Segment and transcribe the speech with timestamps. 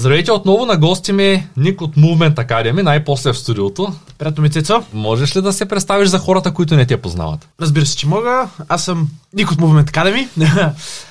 [0.00, 3.92] Здравейте отново на гости ми Ник от Movement Academy, най-после в студиото.
[4.18, 4.82] Приятно ми, Цецо.
[4.92, 7.48] Можеш ли да се представиш за хората, които не те познават?
[7.60, 8.48] Разбира се, че мога.
[8.68, 10.28] Аз съм Ник от Movement Academy.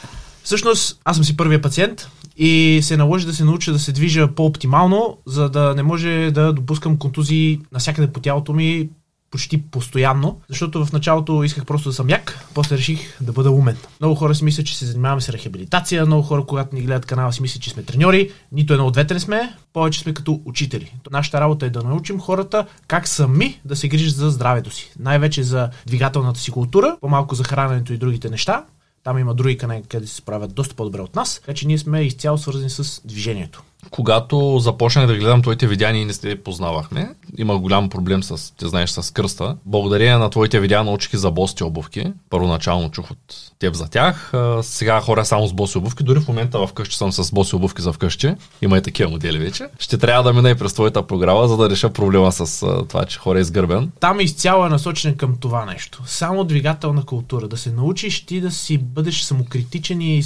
[0.44, 4.28] Всъщност, аз съм си първия пациент и се наложи да се науча да се движа
[4.28, 8.90] по-оптимално, за да не може да допускам контузии навсякъде по тялото ми
[9.32, 13.78] почти постоянно, защото в началото исках просто да съм як, после реших да бъда умен.
[14.00, 17.34] Много хора си мислят, че се занимаваме с рехабилитация, много хора, когато ни гледат канала,
[17.34, 18.32] си мислят, че сме треньори.
[18.52, 20.94] Нито едно от двете не сме, повече сме като учители.
[21.12, 24.92] Нашата работа е да научим хората как сами да се грижат за здравето си.
[25.00, 28.66] Най-вече за двигателната си култура, по-малко за храненето и другите неща.
[29.04, 32.02] Там има други канали, където се справят доста по-добре от нас, така че ние сме
[32.02, 37.10] изцяло свързани с движението когато започнах да гледам твоите видеа, ние не сте познавахме.
[37.38, 39.56] Има голям проблем с, ти знаеш, с кръста.
[39.66, 42.14] Благодарение на твоите видеа научих за бости обувки.
[42.30, 44.34] Първоначално чух от теб за тях.
[44.62, 46.04] Сега хора само с боси обувки.
[46.04, 48.36] Дори в момента вкъщи съм с боси обувки за вкъщи.
[48.62, 49.68] Има и такива модели вече.
[49.80, 53.20] Ще трябва да мина и през твоята програма, за да реша проблема с това, че
[53.20, 53.92] хора е изгърбен.
[54.00, 56.04] Там изцяло е насочен към това нещо.
[56.06, 57.48] Само двигателна култура.
[57.48, 60.24] Да се научиш ти да си бъдеш самокритичен и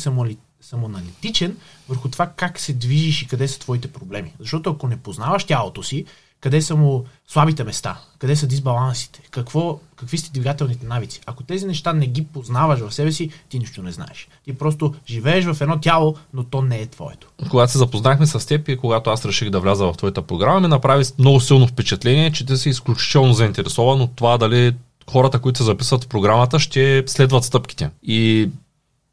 [0.61, 1.57] самоаналитичен,
[1.89, 4.33] върху това как се движиш и къде са твоите проблеми.
[4.39, 6.05] Защото ако не познаваш тялото си,
[6.41, 11.21] къде са му слабите места, къде са дисбалансите, какво, какви сте двигателните навици.
[11.25, 14.27] Ако тези неща не ги познаваш в себе си, ти нищо не знаеш.
[14.45, 17.27] Ти просто живееш в едно тяло, но то не е твоето.
[17.49, 20.67] Когато се запознахме с теб и когато аз реших да вляза в твоята програма, ми
[20.67, 24.75] направи много силно впечатление, че ти си изключително заинтересован от това дали
[25.11, 27.89] хората, които се записват в програмата, ще следват стъпките.
[28.03, 28.49] И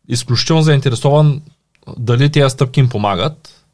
[0.09, 1.41] изключително заинтересован
[1.99, 3.65] дали тези стъпки им помагат,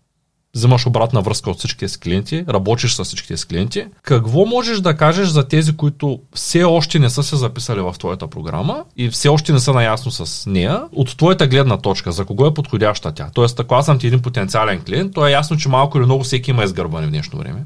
[0.55, 3.87] вземаш обратна връзка от всичките си клиенти, работиш с всичките си клиенти.
[4.03, 8.27] Какво можеш да кажеш за тези, които все още не са се записали в твоята
[8.27, 12.47] програма и все още не са наясно с нея, от твоята гледна точка, за кого
[12.47, 13.31] е подходяща тя?
[13.35, 16.25] Тоест, ако аз съм ти един потенциален клиент, то е ясно, че малко или много
[16.25, 17.65] всеки има изгърбане в днешно време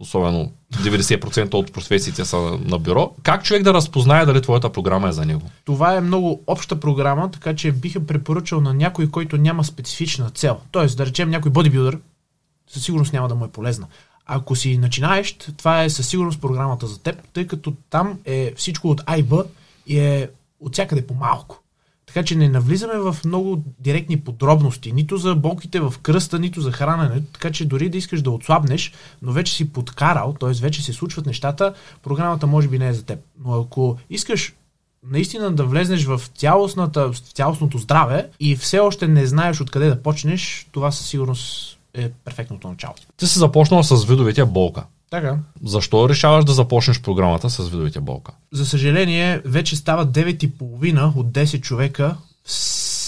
[0.00, 3.14] особено 90% от професиите са на бюро.
[3.22, 5.42] Как човек да разпознае дали твоята програма е за него?
[5.64, 10.60] Това е много обща програма, така че биха препоръчал на някой, който няма специфична цел.
[10.70, 11.98] Тоест, да речем някой бодибилдър,
[12.68, 13.86] със сигурност няма да му е полезна.
[14.26, 18.90] Ако си начинаещ, това е със сигурност програмата за теб, тъй като там е всичко
[18.90, 19.44] от Б
[19.86, 20.30] и е
[20.60, 21.62] от всякъде по-малко.
[22.08, 26.72] Така че не навлизаме в много директни подробности, нито за болките в кръста, нито за
[26.72, 28.92] храненето, така че дори да искаш да отслабнеш,
[29.22, 30.52] но вече си подкарал, т.е.
[30.52, 33.18] вече се случват нещата, програмата може би не е за теб.
[33.44, 34.54] Но ако искаш
[35.10, 40.02] наистина да влезнеш в, цялостната, в цялостното здраве и все още не знаеш откъде да
[40.02, 42.94] почнеш, това със сигурност е перфектното начало.
[43.16, 44.84] Ти си започнал с видовете болка.
[45.10, 45.38] Така.
[45.64, 48.32] Защо решаваш да започнеш програмата с видовете болка?
[48.52, 52.16] За съжаление, вече става 9,5 от 10 човека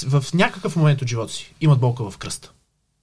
[0.08, 2.50] в някакъв момент от живота си имат болка в кръста.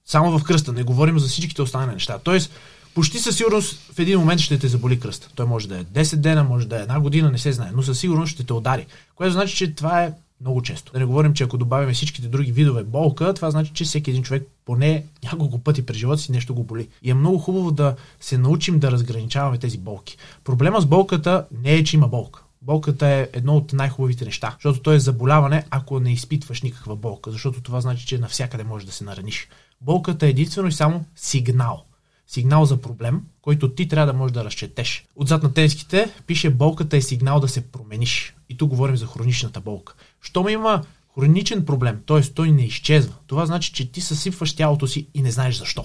[0.04, 2.18] Само в кръста, не говорим за всичките останали неща.
[2.18, 2.50] Тоест,
[2.94, 5.28] почти със сигурност в един момент ще те заболи кръста.
[5.34, 7.82] Той може да е 10 дена, може да е една година, не се знае, но
[7.82, 8.86] със сигурност ще те удари.
[9.14, 10.92] Което значи, че това е много често.
[10.92, 14.22] Да не говорим, че ако добавяме всичките други видове болка, това значи, че всеки един
[14.22, 16.88] човек поне няколко пъти през живота си нещо го боли.
[17.02, 20.16] И е много хубаво да се научим да разграничаваме тези болки.
[20.44, 22.42] Проблема с болката не е, че има болка.
[22.62, 27.30] Болката е едно от най-хубавите неща, защото то е заболяване, ако не изпитваш никаква болка,
[27.30, 29.48] защото това значи, че навсякъде може да се нараниш.
[29.80, 31.84] Болката е единствено и само сигнал.
[32.28, 35.06] Сигнал за проблем, който ти трябва да можеш да разчетеш.
[35.16, 38.34] Отзад на тенските пише болката е сигнал да се промениш.
[38.48, 39.94] И тук говорим за хроничната болка.
[40.20, 40.84] Щом има
[41.14, 42.20] хроничен проблем, т.е.
[42.20, 45.84] той не изчезва, това значи, че ти съсипваш тялото си и не знаеш защо.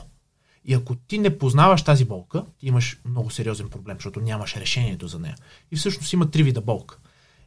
[0.65, 5.07] И ако ти не познаваш тази болка, ти имаш много сериозен проблем, защото нямаш решението
[5.07, 5.35] за нея.
[5.71, 6.97] И всъщност има три вида болка.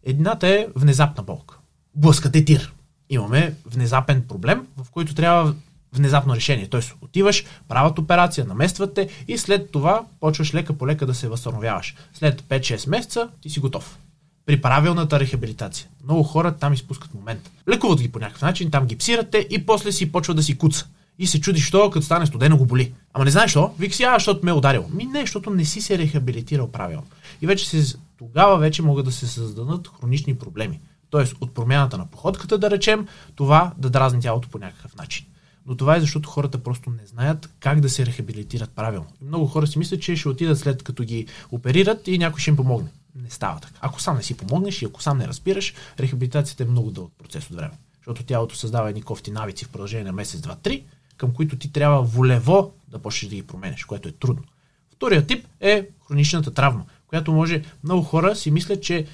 [0.02, 1.58] Едната е внезапна болка.
[1.94, 2.74] Блъскате тир.
[3.10, 5.54] Имаме внезапен проблем, в който трябва
[5.96, 6.66] внезапно решение.
[6.66, 11.28] Тоест, отиваш, правят операция, наместват те и след това почваш лека по лека да се
[11.28, 11.94] възстановяваш.
[12.14, 13.98] След 5-6 месеца ти си готов
[14.46, 15.88] при правилната рехабилитация.
[16.04, 17.50] Много хора там изпускат момент.
[17.68, 20.86] Лекуват ги по някакъв начин, там ги псирате и после си почва да си куца.
[21.18, 22.92] И се чуди, що като стане студено го боли.
[23.14, 23.74] Ама не знаеш що?
[23.78, 24.84] Вик си, а, защото ме е ударил.
[24.94, 27.06] Ми не, защото не си се рехабилитирал правилно.
[27.42, 30.80] И вече се, тогава вече могат да се създадат хронични проблеми.
[31.10, 35.26] Тоест от промяната на походката, да речем, това да дразни тялото по някакъв начин.
[35.66, 39.06] Но това е защото хората просто не знаят как да се рехабилитират правилно.
[39.22, 42.56] Много хора си мислят, че ще отидат след като ги оперират и някой ще им
[42.56, 42.90] помогне
[43.22, 43.78] не става така.
[43.80, 47.50] Ако сам не си помогнеш и ако сам не разбираш, рехабилитацията е много дълъг процес
[47.50, 47.74] от време.
[47.96, 50.84] Защото тялото създава едни кофти навици в продължение на месец, два, три,
[51.16, 54.42] към които ти трябва волево да почнеш да ги променеш, което е трудно.
[54.90, 59.06] Втория тип е хроничната травма, която може много хора си мислят, че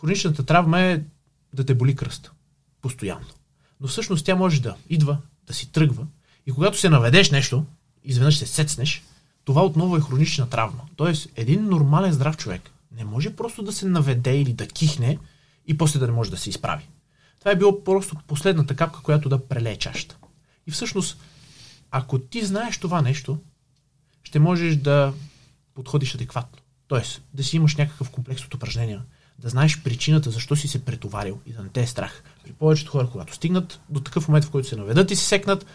[0.00, 1.02] хроничната травма е
[1.54, 2.32] да те боли кръст.
[2.82, 3.26] Постоянно.
[3.80, 6.06] Но всъщност тя може да идва, да си тръгва
[6.46, 7.64] и когато се наведеш нещо,
[8.04, 9.02] изведнъж се сецнеш,
[9.44, 10.80] това отново е хронична травма.
[10.96, 15.18] Тоест, един нормален здрав човек не може просто да се наведе или да кихне
[15.66, 16.88] и после да не може да се изправи.
[17.38, 20.16] Това е било просто последната капка, която да прелее чашата.
[20.66, 21.18] И всъщност,
[21.90, 23.38] ако ти знаеш това нещо,
[24.22, 25.12] ще можеш да
[25.74, 26.58] подходиш адекватно.
[26.88, 29.02] Тоест, да си имаш някакъв комплекс от упражнения,
[29.38, 32.22] да знаеш причината защо си се претоварил и да не те е страх.
[32.44, 35.66] При повечето хора, когато стигнат до такъв момент, в който се наведат и се секнат,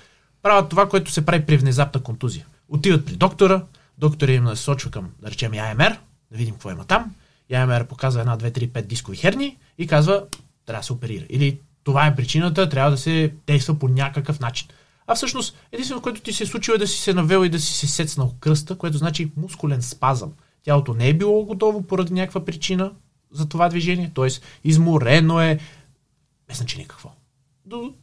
[0.41, 2.45] правят това, което се прави при внезапна контузия.
[2.69, 3.63] Отиват при доктора,
[3.97, 5.97] доктора им насочва към, да речем, АМР,
[6.31, 7.15] да видим какво има там.
[7.53, 10.25] АМР показва една, две, три, пет дискови херни и казва,
[10.65, 11.25] трябва да се оперира.
[11.29, 14.67] Или това е причината, трябва да се действа по някакъв начин.
[15.07, 17.59] А всъщност, единственото, което ти се е случило е да си се навел и да
[17.59, 20.33] си се сецнал кръста, което значи мускулен спазъм.
[20.63, 22.91] Тялото не е било готово поради някаква причина
[23.31, 24.27] за това движение, т.е.
[24.63, 25.59] изморено е,
[26.47, 27.11] без значение какво.
[27.65, 27.93] До...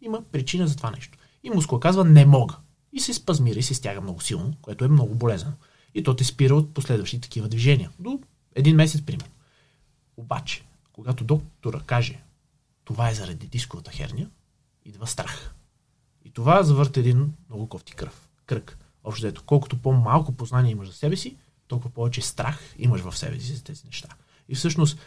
[0.00, 1.18] Има причина за това нещо.
[1.42, 2.56] И мускул казва не мога.
[2.92, 5.56] И се спазмира и се стяга много силно, което е много болезнено.
[5.94, 7.90] И то те спира от последващи такива движения.
[7.98, 8.20] До
[8.54, 9.32] един месец, примерно.
[10.16, 10.62] Обаче,
[10.92, 12.20] когато доктора каже,
[12.84, 14.30] това е заради дисковата херния,
[14.84, 15.54] идва страх.
[16.24, 18.28] И това завърта един много кофти кръв.
[18.46, 18.78] Кръг.
[19.04, 21.36] Общо ето, колкото по-малко познание имаш за себе си,
[21.68, 24.08] толкова повече страх имаш в себе си за тези неща.
[24.48, 24.98] И всъщност,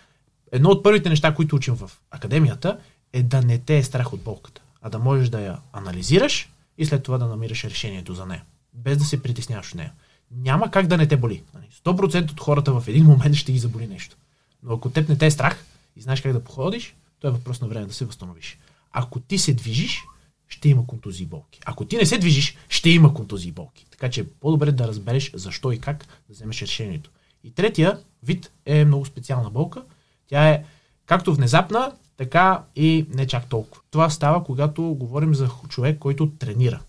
[0.52, 2.80] едно от първите неща, които учим в академията,
[3.14, 6.86] е да не те е страх от болката, а да можеш да я анализираш и
[6.86, 8.44] след това да намираш решението за нея,
[8.74, 9.94] без да се притесняваш от нея.
[10.32, 11.44] Няма как да не те боли.
[11.86, 12.28] 100% нали?
[12.32, 14.16] от хората в един момент ще ги заболи нещо.
[14.64, 15.66] Но ако теб не те е страх
[15.96, 18.58] и знаеш как да походиш, то е въпрос на време да се възстановиш.
[18.92, 20.04] Ако ти се движиш,
[20.48, 21.60] ще има контузии и болки.
[21.66, 23.86] Ако ти не се движиш, ще има контузии и болки.
[23.92, 27.12] Така че е по-добре да разбереш защо и как да вземеш решението.
[27.44, 29.84] И третия вид е много специална болка.
[30.28, 30.64] Тя е
[31.06, 33.82] както внезапна, така и не чак толкова.
[33.92, 36.80] Това става, когато говорим за човек, който тренира.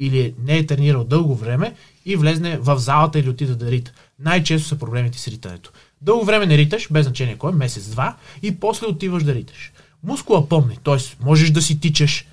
[0.00, 1.74] Или не е тренирал дълго време
[2.04, 3.92] и влезне в залата или отида да рита.
[4.18, 5.72] Най-често са проблемите с ритането.
[6.00, 9.72] Дълго време не риташ, без значение кой, месец-два, и после отиваш да риташ.
[10.02, 11.24] Мускула помни, т.е.
[11.24, 12.26] можеш да си тичаш,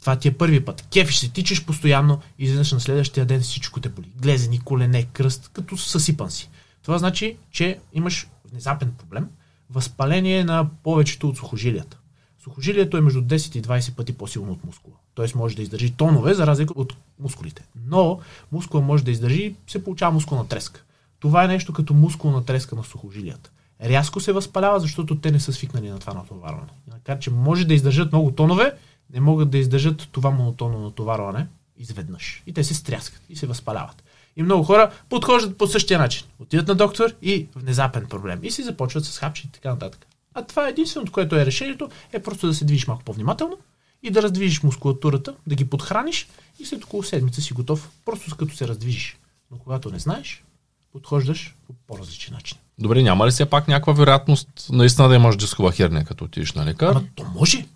[0.00, 0.86] това ти е първи път.
[0.92, 4.08] Кефиш се, тичаш постоянно изведнъж на следващия ден всичко те боли.
[4.16, 6.50] Глезени, колене, кръст, като съсипан си.
[6.82, 9.28] Това значи, че имаш внезапен проблем,
[9.70, 11.98] възпаление на повечето от сухожилията.
[12.42, 14.96] Сухожилието е между 10 и 20 пъти по-силно от мускула.
[15.14, 17.64] Тоест може да издържи тонове, за разлика от мускулите.
[17.86, 18.20] Но
[18.52, 20.82] мускула може да издържи, се получава мускулна треска.
[21.18, 23.50] Това е нещо като мускулна треска на сухожилията.
[23.82, 26.70] Рязко се възпалява, защото те не са свикнали на това натоварване.
[26.90, 28.74] Така че може да издържат много тонове,
[29.12, 31.46] не могат да издържат това монотонно натоварване
[31.78, 32.42] изведнъж.
[32.46, 34.02] И те се стряскат и се възпаляват.
[34.40, 36.26] И много хора подхождат по същия начин.
[36.38, 38.40] Отидат на доктор и внезапен проблем.
[38.42, 40.06] И си започват с хапчи и така нататък.
[40.34, 43.58] А това е единственото, което е решението, е просто да се движиш малко по-внимателно
[44.02, 46.28] и да раздвижиш мускулатурата, да ги подхраниш
[46.58, 49.18] и след около седмица си готов, просто като се раздвижиш.
[49.50, 50.44] Но когато не знаеш,
[50.92, 52.58] подхождаш по по-различен начин.
[52.78, 56.64] Добре, няма ли все пак някаква вероятност наистина да имаш дискова херния, като отидеш на
[56.64, 56.90] лекар?
[56.90, 57.66] Ама то може.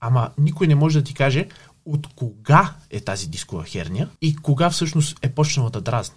[0.00, 1.48] Ама никой не може да ти каже
[1.84, 6.16] от кога е тази дискова херния и кога всъщност е почнала да дразни.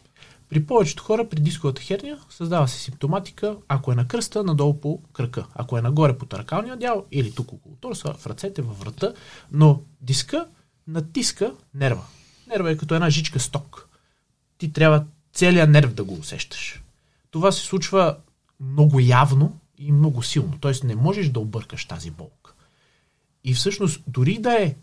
[0.50, 5.02] При повечето хора при дисковата херния създава се симптоматика, ако е на кръста, надолу по
[5.14, 5.46] кръка.
[5.56, 9.14] Ако е нагоре по таракалния дял или тук около торса, в ръцете, във врата,
[9.52, 10.48] но диска
[10.88, 12.06] натиска нерва.
[12.48, 13.90] Нерва е като една жичка сток.
[14.58, 16.84] Ти трябва целият нерв да го усещаш.
[17.32, 18.18] Това се случва
[18.60, 20.58] много явно и много силно.
[20.60, 22.54] Тоест не можеш да объркаш тази болка.
[23.44, 24.76] И всъщност дори да е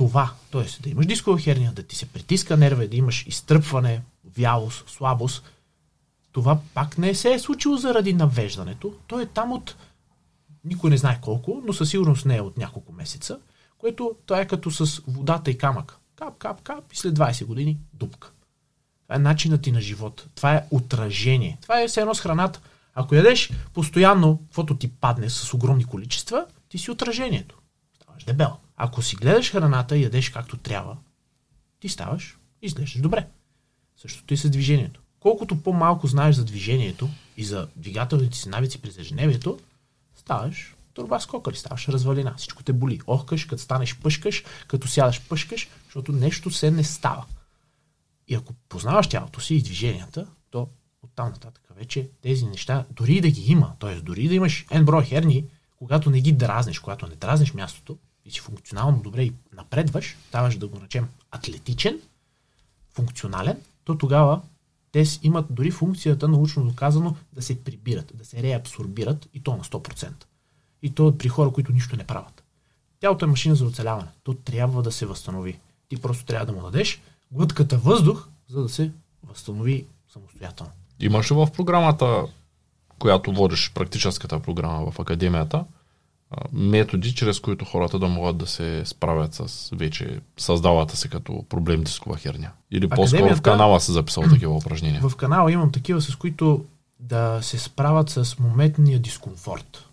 [0.00, 0.82] това, т.е.
[0.82, 4.02] да имаш дискова херния, да ти се притиска нерва, да имаш изтръпване,
[4.36, 5.44] вялост, слабост,
[6.32, 8.94] това пак не се е случило заради навеждането.
[9.06, 9.76] То е там от
[10.64, 13.38] никой не знае колко, но със сигурност не е от няколко месеца,
[13.78, 15.98] което това е като с водата и камък.
[16.16, 18.30] Кап, кап, кап и след 20 години дупка.
[19.02, 20.26] Това е начинът ти на живот.
[20.34, 21.58] Това е отражение.
[21.62, 22.60] Това е все едно с храната.
[22.94, 27.58] Ако ядеш постоянно, каквото ти падне с огромни количества, ти си отражението.
[28.02, 28.56] Ставаш дебел.
[28.82, 30.96] Ако си гледаш храната и ядеш както трябва,
[31.80, 33.28] ти ставаш и изглеждаш добре.
[33.96, 35.00] Същото и с движението.
[35.20, 39.58] Колкото по-малко знаеш за движението и за двигателните си навици през ежедневието,
[40.16, 42.34] ставаш турба скокали, ставаш развалина.
[42.36, 43.00] Всичко те боли.
[43.06, 47.24] Охкаш, като станеш пъшкаш, като сядаш пъшкаш, защото нещо се не става.
[48.28, 50.68] И ако познаваш тялото си и движенията, то
[51.02, 53.94] оттам нататък вече тези неща, дори да ги има, т.е.
[53.94, 55.44] дори да имаш N брой херни,
[55.76, 60.56] когато не ги дразниш, когато не дразниш мястото и си функционално добре и напредваш, ставаш
[60.56, 62.00] да го наречем атлетичен,
[62.92, 64.40] функционален, то тогава
[64.92, 69.64] те имат дори функцията, научно доказано, да се прибират, да се реабсорбират и то на
[69.64, 70.12] 100%.
[70.82, 72.42] И то при хора, които нищо не правят.
[73.00, 74.08] Тялото е машина за оцеляване.
[74.22, 75.58] То трябва да се възстанови.
[75.88, 77.00] Ти просто трябва да му дадеш
[77.30, 78.90] глътката въздух, за да се
[79.26, 80.72] възстанови самостоятелно.
[81.00, 82.26] Имаш ли в програмата,
[82.98, 85.64] която водиш практическата програма в академията,
[86.52, 91.82] методи, чрез които хората да могат да се справят с вече създалата се като проблем
[91.82, 92.50] дискова херня?
[92.70, 95.08] Или по-скоро в канала се записал такива упражнения?
[95.08, 96.64] В канала имам такива, с които
[97.00, 99.86] да се справят с моментния дискомфорт.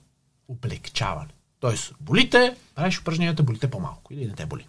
[0.47, 1.29] Облегчаване.
[1.59, 4.67] Тоест, болите, правиш упражненията, болите по-малко или не те боли.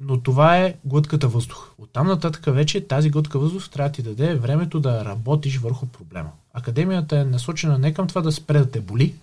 [0.00, 1.70] Но това е глътката въздух.
[1.78, 6.30] Оттам нататък вече тази глътка въздух трябва да ти даде времето да работиш върху проблема.
[6.52, 9.14] Академията е насочена не към това да спре да те боли,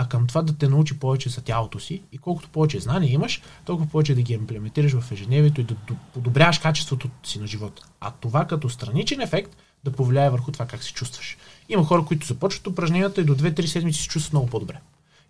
[0.00, 3.42] а към това да те научи повече за тялото си и колкото повече знания имаш,
[3.64, 5.76] толкова повече да ги имплементираш в ежедневието и да
[6.14, 7.82] подобряваш качеството си на живота.
[8.00, 11.36] А това като страничен ефект да повлияе върху това как се чувстваш.
[11.68, 14.80] Има хора, които започват упражненията и до 2-3 седмици се чувстват много по-добре.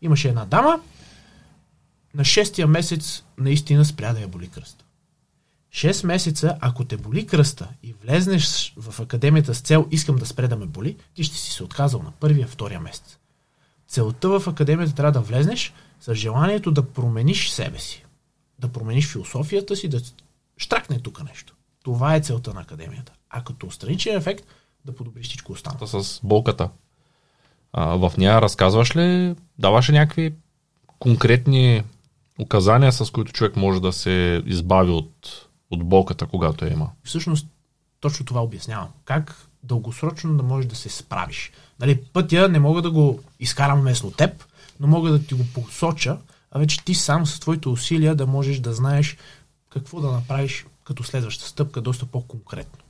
[0.03, 0.81] Имаше една дама,
[2.15, 4.85] на 6 месец наистина спря да я боли кръста.
[5.75, 10.49] 6 месеца, ако те боли кръста и влезнеш в академията с цел искам да спре
[10.49, 13.18] да ме боли, ти ще си се отказал на първия, втория месец.
[13.89, 18.05] Целта в академията трябва да влезнеш с желанието да промениш себе си.
[18.59, 20.01] Да промениш философията си, да
[20.59, 21.55] штракне тук нещо.
[21.83, 23.13] Това е целта на академията.
[23.31, 24.45] А като страничен ефект,
[24.85, 25.87] да подобриш всичко останало.
[25.87, 26.71] С болката.
[27.73, 30.35] А, в нея разказваш ли, даваш ли някакви
[30.99, 31.83] конкретни
[32.39, 36.91] указания, с които човек може да се избави от, от болката, когато я има?
[37.05, 37.47] Всъщност,
[38.01, 38.89] точно това обяснявам.
[39.05, 41.53] Как дългосрочно да можеш да се справиш.
[41.81, 44.45] Нали, пътя не мога да го изкарам вместо теб,
[44.81, 46.19] но мога да ти го посоча,
[46.51, 49.17] а вече ти сам с твоите усилия да можеш да знаеш
[49.71, 52.85] какво да направиш като следваща стъпка, доста по-конкретно.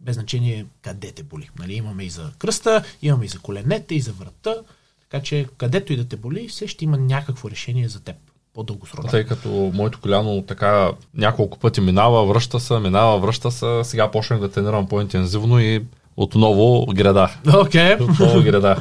[0.00, 1.50] Без значение къде те боли.
[1.58, 4.54] Нали, имаме и за кръста, имаме и за коленете, и за врата.
[5.00, 8.16] Така че където и да те боли, все ще има някакво решение за теб
[8.54, 9.10] по-дългосрочно.
[9.10, 14.40] Тъй като моето коляно така няколко пъти минава, връща се, минава, връща се, сега почнах
[14.40, 15.84] да тренирам по-интензивно и
[16.16, 17.30] отново града.
[17.44, 18.10] Okay.
[18.10, 18.76] Отново града.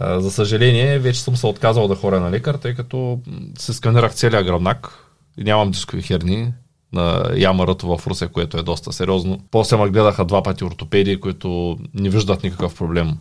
[0.00, 3.18] За съжаление, вече съм се отказал да хоря на лекар, тъй като
[3.58, 4.98] се сканирах целия гръбнак
[5.38, 6.52] и нямам дискови херни
[6.92, 9.40] на ямарато в Русе, което е доста сериозно.
[9.50, 13.18] После ме гледаха два пъти ортопеди, които не виждат никакъв проблем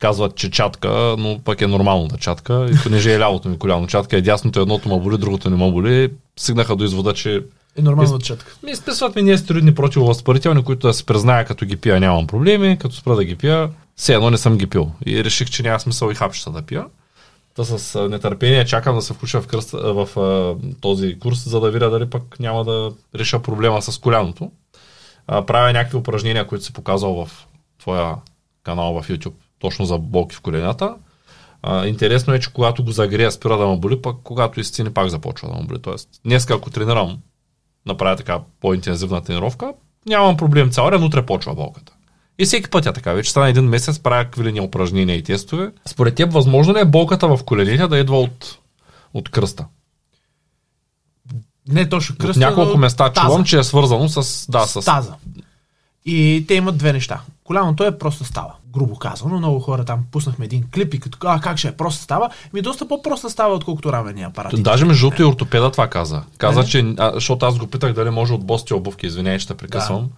[0.00, 2.68] казват, че чатка, но пък е нормално да чатка.
[2.72, 5.70] И понеже е лявото ми коляно чатка, е дясното едното ма боли, другото не ма
[5.70, 7.42] боли, стигнаха до извода, че
[7.76, 8.56] е нормално да чатка.
[8.62, 12.78] Ми изписват ми ние стероидни противовъзпарителни, които да се призная, като ги пия нямам проблеми,
[12.80, 14.90] като спра да ги пия, все едно не съм ги пил.
[15.06, 16.84] И реших, че няма смисъл и хапчета да пия.
[17.56, 21.70] Та с нетърпение чакам да се включа в, кръст, в, в този курс, за да
[21.70, 24.50] видя дали пък няма да реша проблема с коляното.
[25.26, 27.46] правя някакви упражнения, които се показал в
[27.78, 28.14] твоя
[28.62, 30.94] канал в YouTube точно за болки в коленята.
[31.62, 35.08] А, интересно е, че когато го загрея спира да ме боли, пък когато изцени пак
[35.08, 35.82] започва да ме боли.
[35.82, 37.18] Тоест, днес ако тренирам,
[37.86, 39.72] направя така по-интензивна тренировка,
[40.06, 41.92] нямам проблем цял ден, утре почва болката.
[42.38, 43.12] И всеки път е така.
[43.12, 45.72] Вече стана един месец, правя квилени упражнения и тестове.
[45.86, 48.58] Според теб, възможно ли е болката в колените да идва от,
[49.14, 49.66] от кръста?
[51.68, 53.26] Не точно кръста, От няколко места таза.
[53.26, 54.46] чувам, че е свързано с...
[54.50, 54.84] Да, с...
[54.84, 55.14] Таза.
[56.04, 57.20] И те имат две неща.
[57.44, 59.38] Коляното е просто става, грубо казано.
[59.38, 62.62] Много хора там пуснахме един клип и като а, как ще е просто става, ми
[62.62, 64.62] доста по-просто става, отколкото рамения апарат.
[64.62, 66.22] Даже между другото и ортопеда това каза.
[66.38, 66.64] Каза, е?
[66.64, 70.02] че, а, защото аз го питах дали може от бости обувки, извинявай, те прекъсвам.
[70.02, 70.08] Да.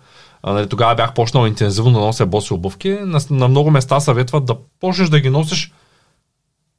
[0.42, 2.90] А, нали, тогава бях почнал интензивно да нося боси обувки.
[2.90, 5.72] На, на много места съветват да почнеш да ги носиш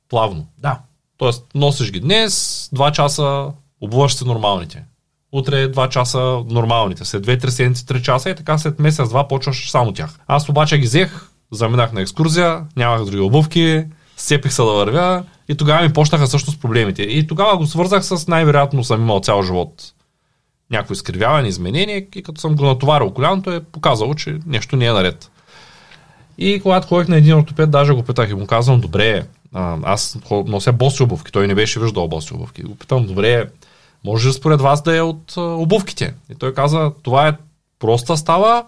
[0.10, 0.48] плавно.
[0.58, 0.80] Да.
[1.18, 3.48] Тоест, носиш ги днес, два часа,
[3.82, 4.84] обуваш се нормалните
[5.34, 9.94] утре 2 часа нормалните, след 2-3 седмици 3 часа и така след месец-два почваш само
[9.94, 10.20] тях.
[10.28, 13.84] Аз обаче ги взех, заминах на екскурзия, нямах други обувки,
[14.18, 17.02] сцепих се да вървя и тогава ми почнаха всъщност проблемите.
[17.02, 19.94] И тогава го свързах с най-вероятно съм имал цял живот
[20.72, 24.92] някакво изкривяване, изменение и като съм го натоварил коляното е показало, че нещо не е
[24.92, 25.32] наред.
[26.38, 29.24] И когато ходих на един ортопед, даже го питах и му казвам, добре,
[29.84, 32.64] аз нося боси обувки, той не беше виждал боси обувки.
[32.64, 33.50] Го питам, добре,
[34.04, 36.14] може ли според вас да е от обувките?
[36.32, 37.38] И той каза, това е
[37.80, 38.66] проста става,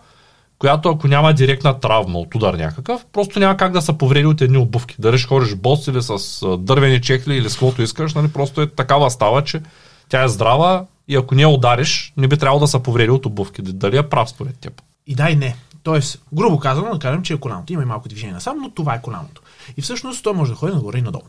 [0.59, 4.41] която ако няма директна травма от удар някакъв, просто няма как да са повреди от
[4.41, 4.95] едни обувки.
[4.99, 6.17] Дали ще ходиш бос или с
[6.57, 9.61] дървени чехли или с каквото искаш, нали, просто е такава става, че
[10.09, 13.61] тя е здрава и ако не удариш, не би трябвало да са повреди от обувки.
[13.61, 14.81] Дали е прав според теб?
[15.07, 15.55] И да и не.
[15.83, 17.73] Тоест, грубо казано, да кажем, че е коляното.
[17.73, 19.41] Има и малко движение насам, но това е коляното.
[19.77, 21.23] И всъщност той може да ходи нагоре и надолу.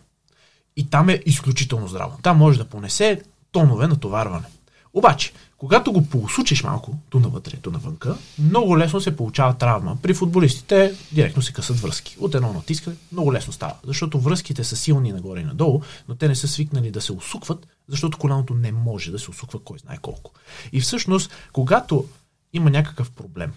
[0.76, 2.18] И там е изключително здраво.
[2.22, 4.46] Там може да понесе тонове натоварване.
[4.94, 9.96] Обаче, когато го поусучиш малко, ту навътре, ту навънка, много лесно се получава травма.
[10.02, 12.16] При футболистите директно се късат връзки.
[12.20, 16.28] От едно натискане много лесно става, защото връзките са силни нагоре и надолу, но те
[16.28, 19.98] не са свикнали да се усукват, защото коляното не може да се усуква кой знае
[20.02, 20.32] колко.
[20.72, 22.04] И всъщност, когато
[22.52, 23.52] има някакъв проблем.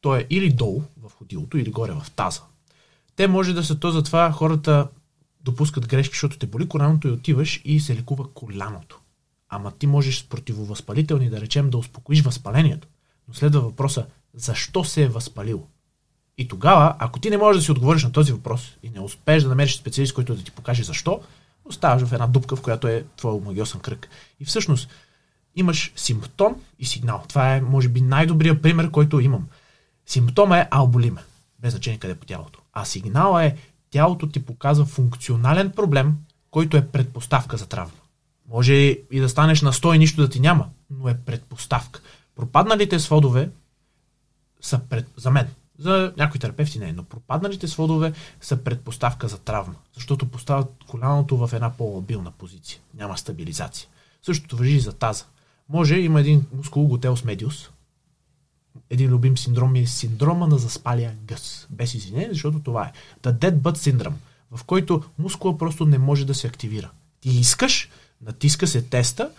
[0.00, 2.42] Той е или долу в ходилото, или горе в таза.
[3.16, 4.88] Те може да са то затова хората
[5.40, 9.00] допускат грешки, защото те боли коляното и отиваш и се лекува коляното.
[9.48, 12.88] Ама ти можеш с противовъзпалителни, да речем, да успокоиш възпалението.
[13.28, 15.66] Но следва въпроса, защо се е възпалил?
[16.38, 19.42] И тогава, ако ти не можеш да си отговориш на този въпрос и не успееш
[19.42, 21.20] да намериш специалист, който да ти покаже защо,
[21.64, 24.08] оставаш в една дупка, в която е твой магиосен кръг.
[24.40, 24.88] И всъщност
[25.56, 27.24] имаш симптом и сигнал.
[27.28, 29.48] Това е, може би, най-добрият пример, който имам.
[30.06, 31.22] Симптома е алболиме,
[31.58, 32.60] без значение къде е по тялото.
[32.72, 33.56] А сигнала е,
[33.90, 36.14] тялото ти показва функционален проблем,
[36.50, 37.92] който е предпоставка за травма.
[38.48, 38.74] Може
[39.10, 42.00] и да станеш на 100 и нищо да ти няма, но е предпоставка.
[42.36, 43.50] Пропадналите сводове
[44.60, 49.74] са пред, за мен, за някои терапевти не, но пропадналите сводове са предпоставка за травма,
[49.94, 52.80] защото поставят коляното в една по-лабилна позиция.
[52.94, 53.88] Няма стабилизация.
[54.22, 55.24] Същото въжи и за таза.
[55.68, 57.70] Може, има един мускул готелс медиус,
[58.90, 61.66] един любим синдром е синдрома на заспалия гъс.
[61.70, 62.92] Без извинение, защото това е.
[63.22, 64.14] The Dead Butt синдром,
[64.50, 66.90] в който мускула просто не може да се активира.
[67.20, 67.88] Ти искаш,
[68.20, 69.30] натиска се теста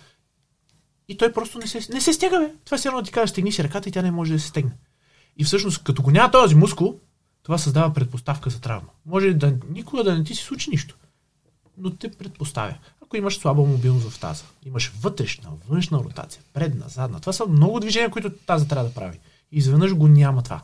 [1.08, 2.54] и той просто не се, не се стяга, бе.
[2.66, 4.72] Това е едно ти кажа, стегни си ръката и тя не може да се стегне.
[5.38, 7.00] И всъщност, като го няма този мускул,
[7.44, 8.90] това създава предпоставка за травма.
[9.06, 10.96] Може да никога да не ти се случи нищо,
[11.78, 12.76] но те предпоставя.
[13.02, 17.80] Ако имаш слаба мобилност в таза, имаш вътрешна, външна ротация, предна, задна, това са много
[17.80, 19.20] движения, които таза трябва да прави.
[19.52, 20.64] И изведнъж го няма това.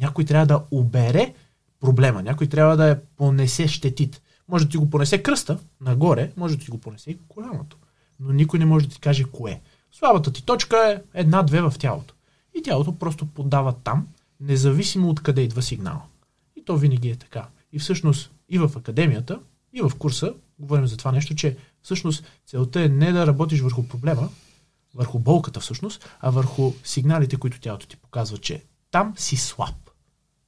[0.00, 1.34] Някой трябва да обере
[1.80, 4.22] проблема, някой трябва да я понесе щетит.
[4.48, 7.76] Може да ти го понесе кръста нагоре, може да ти го понесе и коляното.
[8.20, 9.60] Но никой не може да ти каже кое.
[9.92, 12.14] Слабата ти точка е една-две в тялото.
[12.54, 14.08] И тялото просто подава там,
[14.40, 16.02] независимо от къде идва сигнал.
[16.56, 17.46] И то винаги е така.
[17.72, 19.40] И всъщност и в академията,
[19.72, 23.88] и в курса говорим за това нещо, че всъщност целта е не да работиш върху
[23.88, 24.28] проблема,
[24.94, 29.87] върху болката всъщност, а върху сигналите, които тялото ти показва, че там си слаб,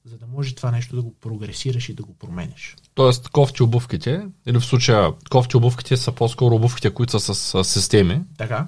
[0.05, 2.75] за да може това нещо да го прогресираш и да го промениш.
[2.93, 7.69] Тоест кофти обувките, или в случая кофти обувките са по-скоро обувките, които са с, с
[7.69, 8.21] системи.
[8.37, 8.67] Така.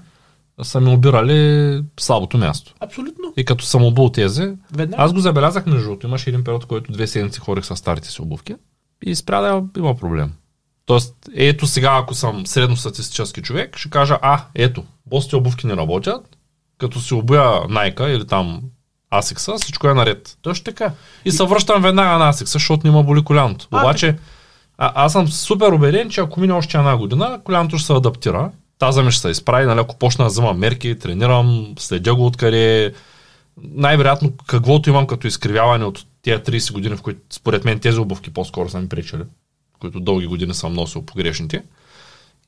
[0.64, 2.74] Са ми обирали слабото място.
[2.80, 3.34] Абсолютно.
[3.38, 5.04] И като съм обул тези, Веднага.
[5.04, 6.08] аз го забелязах между другото.
[6.08, 8.56] Имаше един период, в който две седмици ходих с старите си обувки
[9.06, 10.34] и спря да има проблем.
[10.86, 16.38] Тоест, ето сега, ако съм средностатистически човек, ще кажа, а, ето, босите обувки не работят,
[16.78, 18.62] като си обуя Найка или там
[19.18, 20.38] Асикса, всичко е наред.
[20.42, 20.92] Точно така.
[21.26, 23.68] И се връщам веднага на Асикса, защото не ма боли коляното.
[23.72, 24.18] А, Обаче,
[24.78, 28.52] а, аз съм супер убеден, че ако мине още една година, коляното ще се адаптира.
[28.80, 32.94] Таза ми ще се изправи, нали, ако почна да взема мерки, тренирам, следя го откъде.
[33.62, 38.34] Най-вероятно, каквото имам като изкривяване от тези 30 години, в които според мен тези обувки
[38.34, 39.24] по-скоро са ми пречели,
[39.80, 41.64] които дълги години съм носил погрешните.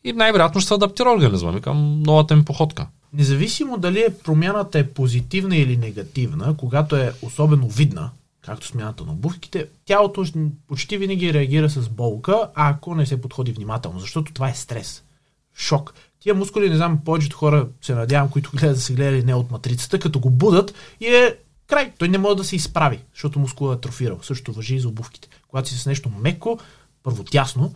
[0.04, 2.88] И най-вероятно ще се адаптира организма ми към новата ми походка.
[3.18, 9.12] Независимо дали е промяната е позитивна или негативна, когато е особено видна, както смяната на
[9.12, 10.26] обувките, тялото
[10.68, 15.04] почти винаги реагира с болка, ако не се подходи внимателно, защото това е стрес.
[15.58, 15.94] Шок.
[16.20, 19.52] Тия мускули, не знам, повечето хора се надявам, които гледат да са гледали не от
[19.52, 21.92] матрицата, като го будат и е край.
[21.98, 24.20] Той не може да се изправи, защото мускула е атрофирал.
[24.22, 25.28] Също въжи и за обувките.
[25.48, 26.60] Когато си с нещо меко,
[27.04, 27.74] първо тясно,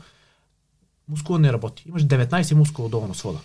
[1.09, 1.83] мускула не работи.
[1.87, 3.39] Имаш 19 мускула долу на свода.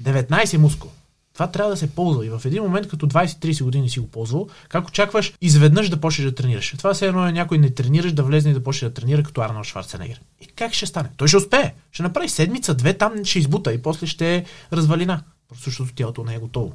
[0.00, 0.92] 19 мускула.
[1.38, 2.26] Това трябва да се ползва.
[2.26, 6.24] И в един момент, като 20-30 години си го ползвал, как очакваш изведнъж да почнеш
[6.24, 6.74] да тренираш?
[6.78, 9.40] Това все едно е някой не тренираш да влезне и да почне да тренира като
[9.40, 10.20] Арнолд Шварценегер.
[10.40, 11.08] И как ще стане?
[11.16, 11.74] Той ще успее.
[11.92, 15.22] Ще направи седмица, две, там ще избута и после ще е развалина.
[15.48, 16.72] Просто защото тялото не е готово.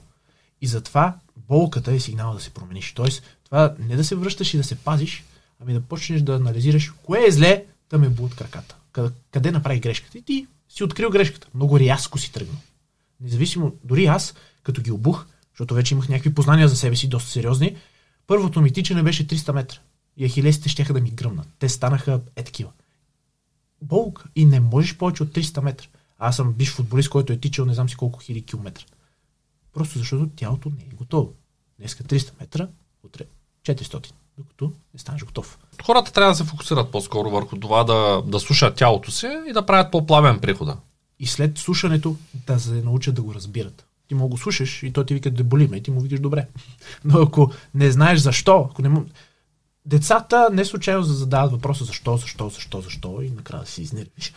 [0.61, 1.15] И затова
[1.49, 2.93] болката е сигнал да се промениш.
[2.93, 5.23] Тоест, това не да се връщаш и да се пазиш,
[5.61, 8.75] ами да почнеш да анализираш кое е зле, да ме будат краката.
[8.91, 10.17] Къде, къде направи грешката?
[10.17, 11.47] И ти си открил грешката.
[11.55, 12.57] Много рязко си тръгнал.
[13.21, 17.29] Независимо, дори аз, като ги обух, защото вече имах някакви познания за себе си, доста
[17.29, 17.75] сериозни,
[18.27, 19.77] първото ми тичане беше 300 метра.
[20.17, 21.47] И ахилесите щеха да ми гръмнат.
[21.59, 22.71] Те станаха е такива.
[23.81, 24.25] Болка.
[24.35, 25.87] И не можеш повече от 300 метра.
[26.19, 28.85] Аз съм биш футболист, който е тичал не знам си колко хиляди километра.
[29.73, 31.33] Просто защото тялото не е готово.
[31.79, 32.67] Днеска 300 метра,
[33.03, 33.25] утре
[33.65, 35.59] 400, докато не станеш готов.
[35.83, 39.65] Хората трябва да се фокусират по-скоро върху това да, да слушат тялото си и да
[39.65, 40.77] правят по-плавен прехода.
[41.19, 43.85] И след слушането да се научат да го разбират.
[44.07, 46.19] Ти му го слушаш и той ти вика да боли ме и ти му викаш
[46.19, 46.47] добре.
[47.05, 49.05] Но ако не знаеш защо, ако не му...
[49.85, 54.33] Децата не случайно задават въпроса защо, защо, защо, защо и накрая да се изнервиш.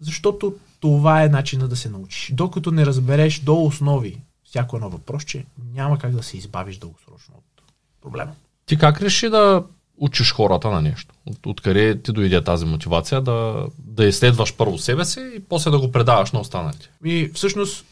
[0.00, 2.32] Защото това е начина да се научиш.
[2.34, 5.44] Докато не разбереш до основи всяко едно въпрос, че
[5.74, 7.62] няма как да се избавиш дългосрочно от
[8.02, 8.32] проблема.
[8.66, 9.64] Ти как реши да
[9.96, 11.14] учиш хората на нещо?
[11.26, 15.78] От, откъде ти дойде тази мотивация да, да изследваш първо себе си и после да
[15.78, 16.90] го предаваш на останалите?
[17.04, 17.84] И всъщност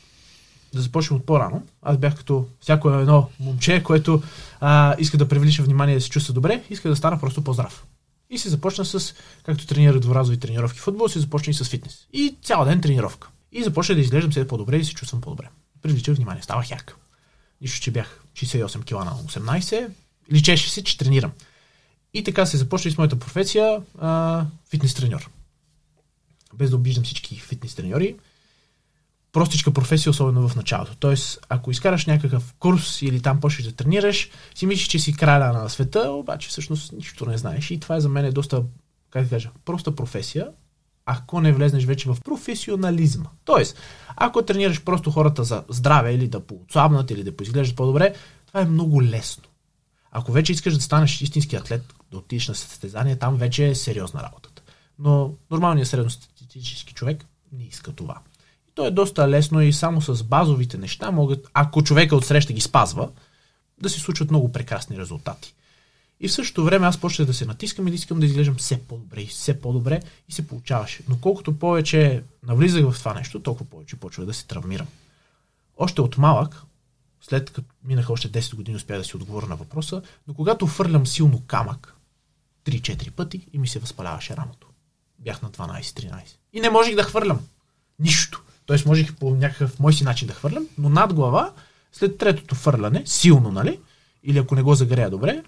[0.74, 1.62] да започнем от по-рано.
[1.82, 4.22] Аз бях като всяко едно момче, което
[4.60, 7.84] а, иска да привлича внимание да се чувства добре, иска да стана просто по-здрав.
[8.30, 12.06] И се започна с, както тренирах дворазови тренировки футбол, се започна и с фитнес.
[12.12, 13.28] И цял ден тренировка.
[13.52, 15.48] И започна да изглеждам все по-добре и се чувствам по-добре.
[15.82, 16.96] Привличах внимание, ставах як.
[17.60, 19.88] Нищо, че бях 68 кг на 18,
[20.32, 21.32] личеше се, че тренирам.
[22.14, 25.30] И така се започна и с моята професия а, фитнес треньор.
[26.54, 28.16] Без да обиждам всички фитнес треньори,
[29.32, 30.96] простичка професия, особено в началото.
[30.96, 35.52] Тоест, ако изкараш някакъв курс или там почнеш да тренираш, си мислиш, че си краля
[35.52, 37.70] на света, обаче всъщност нищо не знаеш.
[37.70, 38.62] И това е за мен е доста,
[39.10, 40.48] как да кажа, проста професия,
[41.06, 43.28] ако не влезнеш вече в професионализма.
[43.44, 43.76] Тоест,
[44.16, 48.14] ако тренираш просто хората за здраве или да поотслабнат или да поизглеждат по-добре,
[48.46, 49.44] това е много лесно.
[50.12, 54.22] Ако вече искаш да станеш истински атлет, да отидеш на състезание, там вече е сериозна
[54.22, 54.62] работата.
[54.98, 58.18] Но нормалният средностатистически човек не иска това.
[58.80, 63.08] То е доста лесно и само с базовите неща могат, ако човека отсреща ги спазва,
[63.82, 65.54] да се случват много прекрасни резултати.
[66.20, 68.80] И в същото време аз почнах да се натискам и да искам да изглеждам все
[68.80, 71.02] по-добре и все по-добре и се получаваше.
[71.08, 74.86] Но колкото повече навлизах в това нещо, толкова повече почва да се травмирам.
[75.76, 76.62] Още от малък,
[77.20, 81.06] след като минаха още 10 години, успях да си отговоря на въпроса, но когато фърлям
[81.06, 81.94] силно камък,
[82.64, 84.66] 3-4 пъти и ми се възпаляваше рамото.
[85.18, 86.22] Бях на 12-13.
[86.52, 87.40] И не можех да хвърлям.
[87.98, 88.42] Нищо.
[88.70, 91.52] Тоест можех по някакъв мой си начин да хвърлям, но над глава,
[91.92, 93.80] след третото фърляне, силно, нали?
[94.22, 95.42] Или ако не го загрея добре,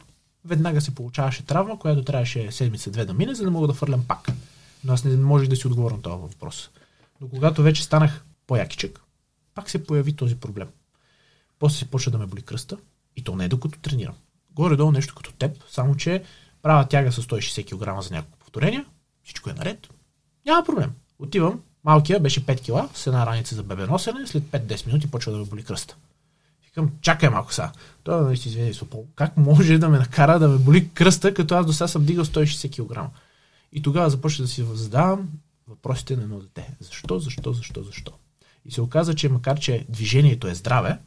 [0.45, 4.29] веднага се получаваше травма, която трябваше седмица-две да мине, за да мога да фърлям пак.
[4.85, 6.71] Но аз не можех да си отговоря на този въпрос.
[7.21, 9.01] Но когато вече станах по-якичък,
[9.55, 10.69] пак се появи този проблем.
[11.59, 12.77] После се почва да ме боли кръста
[13.17, 14.15] и то не е докато тренирам.
[14.51, 16.23] Горе-долу нещо като теб, само че
[16.63, 18.85] правя тяга с 160 кг за няколко повторения,
[19.25, 19.89] всичко е наред.
[20.47, 20.91] Няма проблем.
[21.19, 25.33] Отивам, малкия беше 5 кг с една раница за бебе носене, след 5-10 минути почва
[25.33, 25.97] да ме боли кръста.
[26.65, 27.73] Викам, чакай малко сега.
[28.03, 29.07] Той да изведе Сопол.
[29.15, 32.25] Как може да ме накара да ме боли кръста, като аз до сега съм дигал
[32.25, 33.11] 160 кг?
[33.73, 35.29] И тогава започна да си задавам
[35.69, 36.77] въпросите на едно дете.
[36.81, 38.13] Защо, защо, защо, защо?
[38.65, 40.99] И се оказа, че макар, че движението е здраве,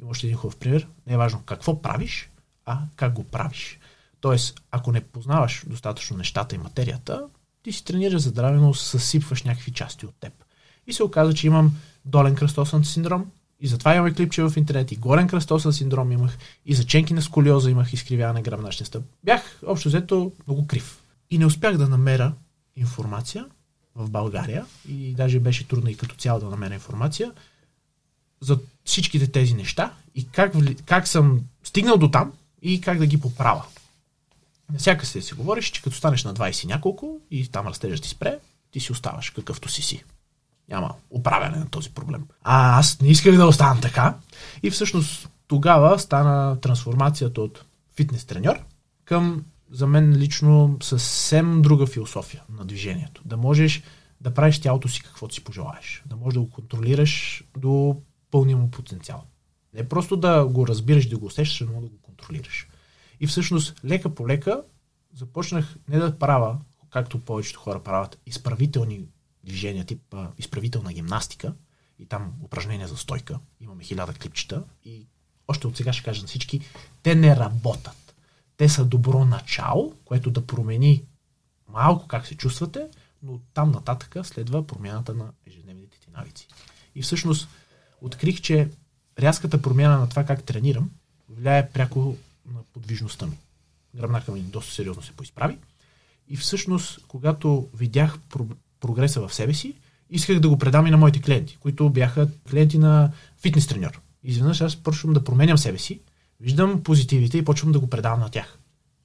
[0.00, 2.30] има още един хубав пример, не е важно какво правиш,
[2.66, 3.78] а как го правиш.
[4.20, 7.26] Тоест, ако не познаваш достатъчно нещата и материята,
[7.64, 10.32] ти си тренираш за здраве, но съсипваш някакви части от теб.
[10.86, 13.26] И се оказа, че имам долен кръстосен синдром,
[13.60, 14.92] и затова имаме клипче в интернет.
[14.92, 19.04] И горен кръстосен синдром имах, и заченки на сколиоза имах, изкривяване гръбначния стъп.
[19.24, 21.00] Бях общо взето много крив.
[21.30, 22.32] И не успях да намеря
[22.76, 23.46] информация
[23.94, 27.32] в България, и даже беше трудно и като цяло да намеря информация,
[28.40, 30.52] за всичките тези неща и как,
[30.86, 33.64] как съм стигнал до там и как да ги поправя.
[34.78, 38.38] Всяка се си говориш, че като станеш на 20 няколко и там растежът ти спре,
[38.70, 40.04] ти си оставаш какъвто си си.
[40.68, 42.26] Няма управяне на този проблем.
[42.42, 44.16] А аз не исках да оставам така.
[44.62, 47.64] И всъщност тогава стана трансформацията от
[47.96, 48.56] фитнес треньор
[49.04, 53.22] към за мен лично съвсем друга философия на движението.
[53.24, 53.82] Да можеш
[54.20, 56.02] да правиш тялото си каквото си пожелаеш.
[56.06, 57.96] Да можеш да го контролираш до
[58.30, 59.24] пълния му потенциал.
[59.74, 62.68] Не просто да го разбираш, да го усещаш, но да го контролираш.
[63.20, 64.62] И всъщност, лека по лека,
[65.14, 66.58] започнах не да правя,
[66.90, 69.04] както повечето хора правят, изправителни
[69.44, 71.54] движения, тип а, изправителна гимнастика
[71.98, 73.38] и там упражнения за стойка.
[73.60, 75.06] Имаме хиляда клипчета и
[75.48, 76.60] още от сега ще кажа на всички,
[77.02, 78.14] те не работят.
[78.56, 81.04] Те са добро начало, което да промени
[81.68, 82.88] малко как се чувствате,
[83.22, 86.48] но там нататък следва промяната на ежедневните ти навици.
[86.94, 87.48] И всъщност
[88.00, 88.70] открих, че
[89.18, 90.90] рязката промяна на това как тренирам
[91.28, 92.16] влияе пряко
[92.52, 93.38] на подвижността ми.
[93.94, 95.58] Гръбнака ми доста сериозно се поизправи.
[96.28, 98.18] И всъщност, когато видях
[98.80, 99.74] прогреса в себе си,
[100.10, 104.00] исках да го предам и на моите клиенти, които бяха клиенти на фитнес треньор.
[104.22, 106.00] Изведнъж аз почвам да променям себе си,
[106.40, 108.58] виждам позитивите и почвам да го предавам на тях.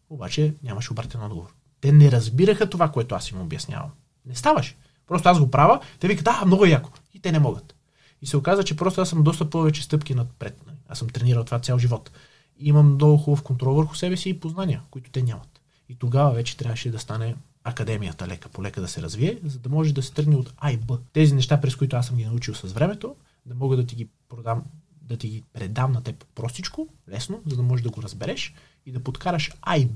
[0.10, 1.54] Обаче нямаше обратен отговор.
[1.82, 3.89] Те не разбираха това, което аз им обяснявам.
[4.25, 4.75] Не ставаше.
[5.08, 6.91] Просто аз го правя, те викат, да, много е яко.
[7.13, 7.75] И те не могат.
[8.21, 10.62] И се оказа, че просто аз съм доста повече стъпки напред.
[10.88, 12.12] Аз съм тренирал това цял живот.
[12.60, 15.62] Имам много хубав контрол върху себе си и познания, които те нямат.
[15.89, 19.69] И тогава вече трябваше да стане академията лека по лека да се развие, за да
[19.69, 20.78] може да се тръгне от А.
[21.13, 24.08] Тези неща, през които аз съм ги научил с времето, да мога да ти ги
[24.30, 24.63] продам,
[25.02, 28.54] да ти ги предам на теб простичко, лесно, за да можеш да го разбереш
[28.86, 29.88] и да подкараш А.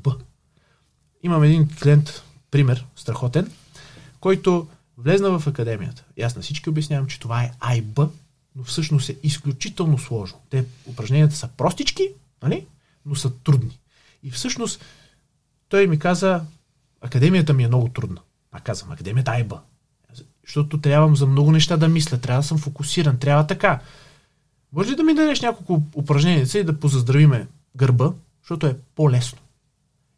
[1.23, 3.52] Имам един клиент, пример, страхотен,
[4.19, 6.04] който влезна в академията.
[6.17, 7.82] И аз на всички обяснявам, че това е А
[8.56, 10.39] но всъщност е изключително сложно.
[10.49, 12.10] Те упражненията са простички,
[12.43, 12.67] нали?
[13.06, 13.79] но са трудни.
[14.23, 14.86] И всъщност
[15.69, 16.41] той ми каза,
[17.01, 18.21] академията ми е много трудна.
[18.51, 19.62] А казвам, академията Айба.
[20.45, 23.82] Защото трябвам за много неща да мисля, трябва да съм фокусиран, трябва така.
[24.73, 29.39] Може ли да ми дадеш няколко упражнения и да позаздравиме гърба, защото е по-лесно.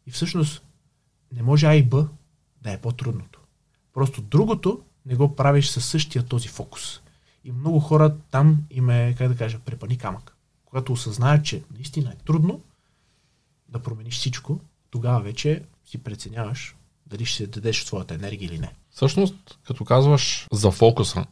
[0.06, 0.62] И всъщност
[1.32, 2.08] не може А и Б
[2.62, 3.40] да е по-трудното.
[3.94, 7.00] Просто другото не го правиш със същия този фокус.
[7.44, 10.35] И много хора там им е, как да кажа, препани камък.
[10.66, 12.60] Когато осъзнаят, че наистина е трудно
[13.68, 16.76] да промениш всичко, тогава вече си преценяваш
[17.06, 18.74] дали ще се дадеш своята енергия или не.
[18.90, 21.26] Всъщност, като казваш за фокуса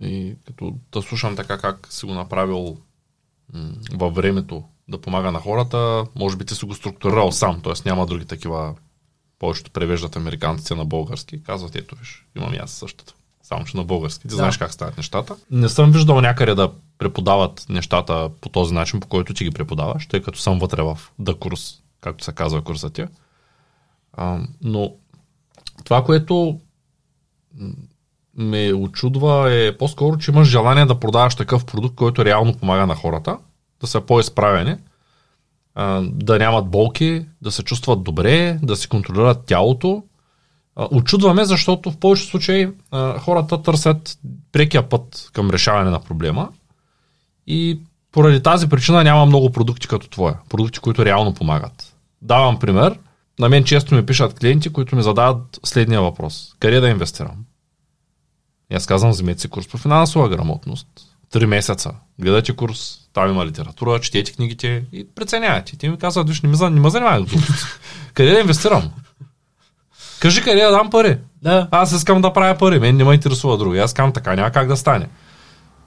[0.00, 2.76] и като да слушам така как си го направил
[3.54, 7.72] м- във времето да помага на хората, може би ти си го структурирал сам, т.е.
[7.88, 8.74] няма други такива,
[9.38, 13.14] повечето превеждат американците на български, казват, ето виж, имам и аз същото.
[13.42, 14.22] Само, че на български.
[14.22, 14.36] Ти да.
[14.36, 15.36] знаеш как стават нещата.
[15.50, 20.06] Не съм виждал някъде да преподават нещата по този начин, по който ти ги преподаваш,
[20.06, 23.04] тъй като съм вътре в да курс, както се казва курсът ти.
[24.12, 24.92] А, но
[25.84, 26.60] това, което
[28.36, 32.94] ме очудва е по-скоро, че имаш желание да продаваш такъв продукт, който реално помага на
[32.94, 33.38] хората,
[33.80, 34.76] да са по-изправени,
[36.02, 40.02] да нямат болки, да се чувстват добре, да си контролират тялото.
[40.90, 42.68] Очудваме, защото в повечето случаи
[43.18, 44.18] хората търсят
[44.52, 46.48] прекия път към решаване на проблема
[47.46, 47.80] и
[48.12, 50.34] поради тази причина няма много продукти като твоя.
[50.48, 51.94] Продукти, които реално помагат.
[52.22, 52.98] Давам пример.
[53.38, 56.54] На мен често ми пишат клиенти, които ми задават следния въпрос.
[56.60, 57.44] Къде да инвестирам?
[58.72, 60.86] И аз казвам, вземете си курс по финансова грамотност.
[61.30, 61.92] Три месеца.
[62.18, 65.76] Гледате курс, там има литература, четете книгите и преценявате.
[65.78, 67.24] Те ми казват, виж, не ме, не ме занимавай
[68.14, 68.90] Къде да инвестирам?
[70.20, 71.18] Кажи къде да дам пари.
[71.42, 71.68] Да.
[71.70, 73.74] Аз искам да правя пари, мен не ме интересува друго.
[73.74, 75.08] Аз искам така, няма как да стане.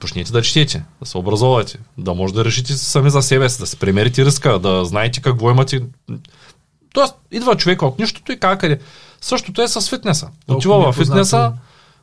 [0.03, 3.67] Почнете да четете, да се образовате, да може да решите сами за себе си, да
[3.67, 5.81] се премерите риска, да знаете какво имате.
[6.93, 8.79] Тоест, идва човек от нищото и как къде.
[9.21, 10.29] Същото е с фитнеса.
[10.47, 11.53] Отива в фитнеса,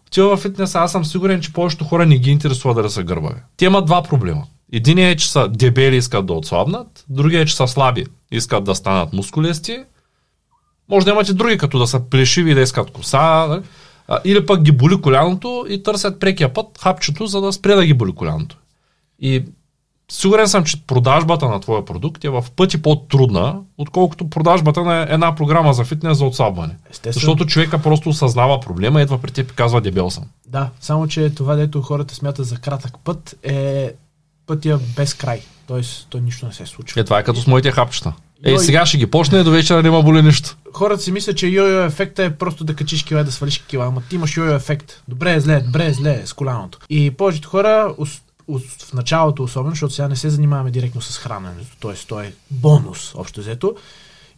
[0.06, 3.40] отива в фитнеса, аз съм сигурен, че повечето хора не ги интересува да са гърбави.
[3.56, 4.42] Те имат два проблема.
[4.72, 8.74] Единият е, че са дебели искат да отслабнат, другия е, че са слаби искат да
[8.74, 9.84] станат мускулести.
[10.88, 13.60] Може да имат и други, като да са плешиви да искат коса.
[14.10, 14.20] Нали?
[14.24, 17.94] Или пък ги боли коляното и търсят прекия път хапчето, за да спре да ги
[17.94, 18.56] боли коляното.
[19.18, 19.44] И
[20.10, 25.34] сигурен съм, че продажбата на твоя продукт е в пъти по-трудна, отколкото продажбата на една
[25.34, 26.76] програма за фитнес за отслабване.
[26.90, 27.12] Естествено.
[27.12, 30.24] Защото човека просто осъзнава проблема, идва при теб и казва дебел съм.
[30.48, 33.92] Да, само че това, дето хората смятат за кратък път е
[34.46, 35.40] пътя без край.
[35.66, 37.00] Тоест, то нищо не се случва.
[37.00, 38.12] Е, това е като с моите хапчета.
[38.44, 40.56] Е, сега ще ги почне, до вечера няма боли нищо.
[40.72, 43.86] Хората си мислят, че йо-йо ефекта е просто да качиш кила, да свалиш кила.
[43.86, 45.02] Ама ти имаш йо-йо ефект.
[45.08, 46.78] Добре е зле, добре е зле с коляното.
[46.90, 47.94] И повечето хора,
[48.48, 51.94] в началото особено, защото сега не се занимаваме директно с храненето, т.е.
[52.08, 53.74] то е бонус, общо взето.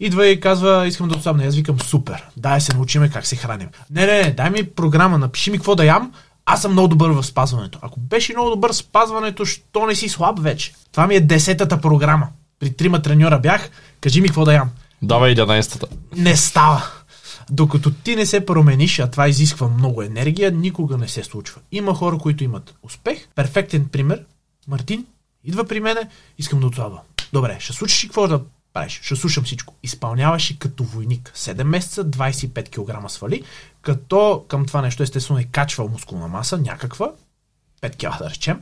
[0.01, 1.45] Идва и казва, искам да отслабна.
[1.45, 3.69] Аз викам, супер, дай се научиме как се храним.
[3.91, 6.13] Не, не, не, дай ми програма, напиши ми какво да ям,
[6.47, 7.79] аз съм много добър в спазването.
[7.83, 10.75] Ако беше много добър в спазването, що не си слаб вече?
[10.93, 12.29] Това ми е десетата програма.
[12.61, 14.71] При трима треньора бях, кажи ми какво да ям.
[15.03, 15.87] Давай 11-та.
[16.17, 16.83] Не става.
[17.51, 21.61] Докато ти не се промениш, а това изисква много енергия, никога не се случва.
[21.73, 23.29] Има хора, които имат успех.
[23.35, 24.25] Перфектен пример.
[24.69, 25.07] Мартин
[25.45, 27.01] идва при мене, искам да отслабва.
[27.33, 28.41] Добре, ще случиш и какво да
[28.73, 29.01] правиш?
[29.03, 29.75] Ще слушам всичко.
[29.83, 31.33] Изпълняваш и като войник.
[31.35, 33.43] 7 месеца, 25 кг свали,
[33.83, 37.13] като към това нещо естествено е качвал мускулна маса, някаква,
[37.83, 38.61] 5 кг да речем,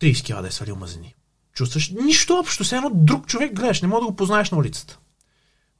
[0.00, 1.14] 30 кг да е свалил мазени.
[1.56, 4.98] Чувстваш нищо общо, все едно друг човек гледаш, не мога да го познаеш на улицата.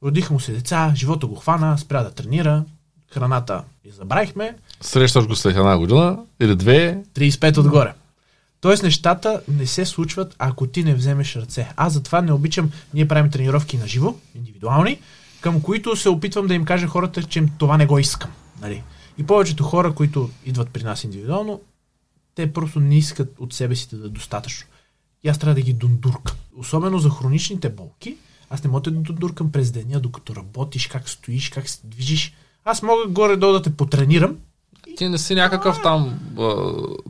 [0.03, 2.65] Родиха му се деца, живота го хвана, спря да тренира,
[3.13, 4.55] храната и забравихме.
[4.81, 7.03] Срещаш го след една година или две.
[7.15, 7.93] 35 отгоре.
[8.61, 11.69] Тоест нещата не се случват, ако ти не вземеш ръце.
[11.75, 14.99] Аз затова не обичам, ние правим тренировки на живо, индивидуални,
[15.41, 18.31] към които се опитвам да им кажа хората, че това не го искам.
[18.61, 18.83] Нали?
[19.17, 21.61] И повечето хора, които идват при нас индивидуално,
[22.35, 24.67] те просто не искат от себе си да достатъчно.
[25.27, 26.35] И аз трябва да ги дундуркам.
[26.59, 28.15] Особено за хроничните болки,
[28.49, 32.33] аз не мога да дундуркам през деня, докато работиш, как стоиш, как се движиш.
[32.65, 34.35] Аз мога горе-долу да те потренирам,
[34.97, 36.19] ти не си някакъв там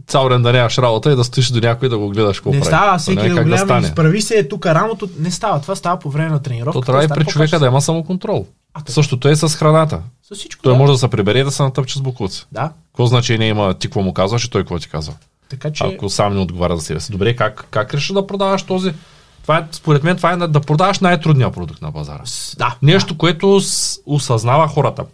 [0.08, 2.60] цял ден да нямаш работа и да стоиш до някой да го гледаш какво Не
[2.60, 2.68] прави.
[2.68, 5.10] става, всеки да го гледам, да изправи се, е тук рамото.
[5.20, 6.80] Не става, това става по време на тренировка.
[6.80, 8.46] То трябва и при човека да има самоконтрол.
[8.74, 10.02] А, Същото е с храната.
[10.32, 10.80] С всичко, той да.
[10.80, 12.46] може да се прибере и да се натъпче с букуци.
[12.52, 12.72] Да.
[12.88, 15.14] Какво значение има ти какво му казваш и той какво ти казва?
[15.50, 15.84] Така, че...
[15.84, 17.12] Ако сам не отговаря за себе си.
[17.12, 18.94] Добре, как, как реши да продаваш този?
[19.42, 22.24] Това е, според мен това е да продаваш най-трудния продукт на пазара.
[22.58, 22.76] Да.
[22.82, 23.18] Нещо, да.
[23.18, 23.60] което
[24.06, 25.06] осъзнава хората.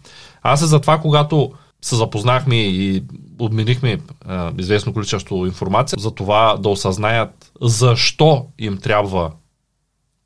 [0.41, 3.03] Аз е затова, когато се запознахме и
[3.39, 9.31] обменихме а, известно количество информация за това да осъзнаят защо им трябва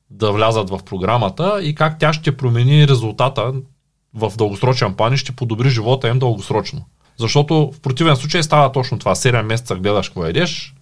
[0.09, 3.53] да влязат в програмата и как тя ще промени резултата
[4.13, 6.85] в дългосрочен план и ще подобри живота им дългосрочно.
[7.19, 9.15] Защото в противен случай става точно това.
[9.15, 10.73] 7 месеца гледаш какво едеш,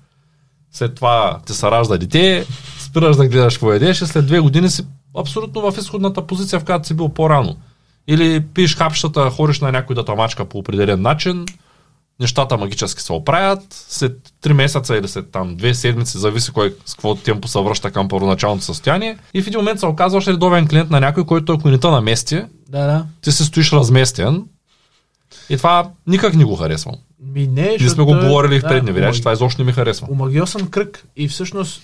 [0.71, 2.45] след това ти се ражда дете,
[2.79, 4.83] спираш да гледаш какво едеш и след две години си
[5.17, 7.55] абсолютно в изходната позиция, в която си бил по-рано.
[8.07, 11.45] Или пиеш хапщата, ходиш на някой да мачка по определен начин,
[12.19, 16.93] нещата магически се оправят, след 3 месеца или след там 2 седмици, зависи кой с
[16.93, 19.17] какво темпо се връща към първоначалното състояние.
[19.33, 22.41] И в един момент се оказваш редовен клиент на някой, който ако не те намести,
[22.69, 23.05] Да, да.
[23.21, 24.43] ти се стоиш разместен.
[25.49, 26.95] И това никак не го харесвам.
[27.19, 29.65] Ми не, Ние сме го говорили в да, предни видеа, омаг- че това изобщо не
[29.65, 30.07] ми харесва.
[30.11, 31.81] Омагиосен кръг и всъщност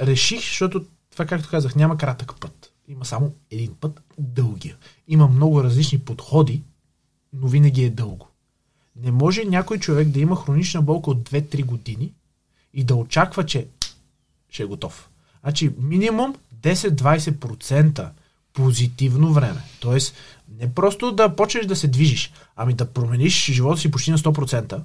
[0.00, 2.72] реших, защото това, както казах, няма кратък път.
[2.88, 4.76] Има само един път, дългия.
[5.08, 6.62] Има много различни подходи,
[7.32, 8.28] но винаги е дълго.
[8.96, 12.12] Не може някой човек да има хронична болка от 2-3 години
[12.74, 13.66] и да очаква, че
[14.50, 15.08] ще е готов.
[15.42, 18.08] Значи минимум 10-20%
[18.52, 19.60] позитивно време.
[19.80, 20.14] Тоест,
[20.58, 24.80] не просто да почнеш да се движиш, ами да промениш живота си почти на 100%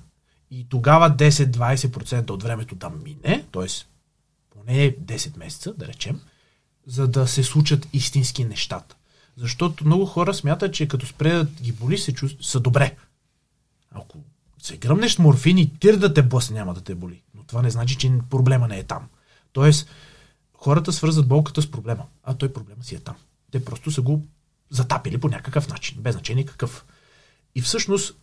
[0.52, 3.68] и тогава 10-20% от времето да мине, т.е.
[4.50, 6.20] поне 10 месеца, да речем,
[6.88, 8.96] за да се случат истински нещата.
[9.38, 12.46] Защото много хора смятат, че като спре ги боли, се чувств...
[12.46, 12.96] са добре.
[13.92, 14.18] Ако
[14.62, 17.22] се гръмнеш с морфин тир да те блъсне, няма да те боли.
[17.36, 19.08] Но това не значи, че проблема не е там.
[19.54, 19.90] Тоест,
[20.54, 23.16] хората свързват болката с проблема, а той проблема си е там.
[23.52, 24.24] Те просто са го
[24.70, 26.86] затапили по някакъв начин, без значение какъв.
[27.56, 28.18] И всъщност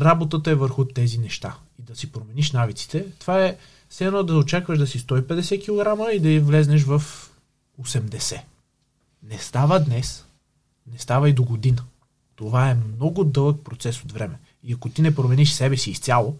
[0.00, 1.56] работата е върху тези неща.
[1.78, 3.56] И да си промениш навиците, това е
[3.88, 7.02] все едно да очакваш да си 150 кг и да влезнеш в
[7.82, 8.40] 80.
[9.22, 10.26] Не става днес,
[10.92, 11.84] не става и до година.
[12.36, 14.38] Това е много дълъг процес от време.
[14.62, 16.36] И ако ти не промениш себе си изцяло,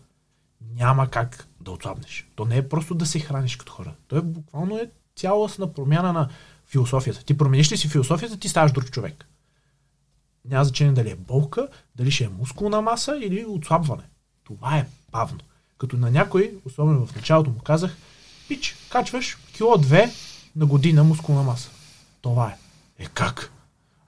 [0.77, 2.27] няма как да отслабнеш.
[2.35, 3.95] То не е просто да се храниш като хора.
[4.09, 6.29] То е буквално е цялостна промяна на
[6.67, 7.25] философията.
[7.25, 9.27] Ти промениш ли си философията, ти ставаш друг човек.
[10.51, 14.03] Няма значение дали е болка, дали ще е мускулна маса или отслабване.
[14.45, 15.39] Това е бавно.
[15.79, 17.97] Като на някой, особено в началото му казах,
[18.49, 20.11] пич, качваш кило 2
[20.57, 21.71] на година мускулна маса.
[22.23, 22.57] Това е.
[23.05, 23.53] Е как?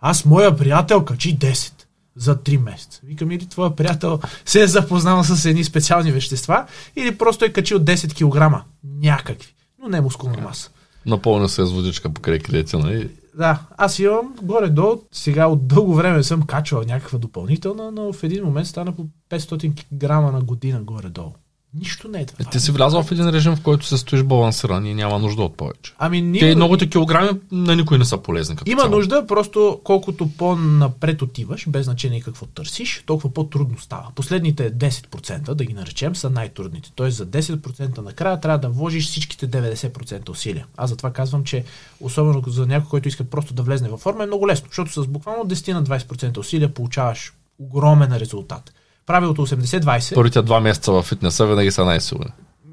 [0.01, 1.73] Аз, моя приятел, качи 10
[2.17, 3.01] за 3 месеца.
[3.05, 7.79] Викам, или твоя приятел се е запознал с едни специални вещества, или просто е качил
[7.79, 8.65] 10 кг.
[8.85, 9.55] Някакви.
[9.83, 10.71] Но не мускулна маса.
[11.07, 16.23] Напълня се с водичка покрай креатина и Да, аз имам горе-долу, сега от дълго време
[16.23, 21.33] съм качвал някаква допълнителна, но в един момент стана по 500 грама на година горе-долу.
[21.79, 22.45] Нищо не е това.
[22.49, 25.43] Е, ти си влязъл в един режим, в който се стоиш балансиран и няма нужда
[25.43, 25.95] от повече.
[25.99, 26.41] Ами ние...
[26.41, 28.57] Те многото килограми на никой не са полезни.
[28.57, 28.97] Като Има цяло.
[28.97, 34.07] нужда, просто колкото по-напред отиваш, без значение какво търсиш, толкова по-трудно става.
[34.15, 36.93] Последните 10%, да ги наречем, са най-трудните.
[36.95, 40.67] Тоест за 10% накрая трябва да вложиш всичките 90% усилия.
[40.77, 41.65] Аз затова казвам, че
[42.01, 45.07] особено за някой, който иска просто да влезне във форма, е много лесно, защото с
[45.07, 48.73] буквално 10 на 20% усилия получаваш огромен резултат.
[49.07, 52.27] Правилото 80-20 Първите два месеца в фитнеса винаги са най-силни.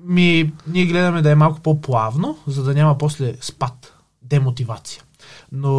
[0.06, 5.04] ми, ние гледаме да е малко по-плавно, за да няма после спад, демотивация.
[5.52, 5.70] Но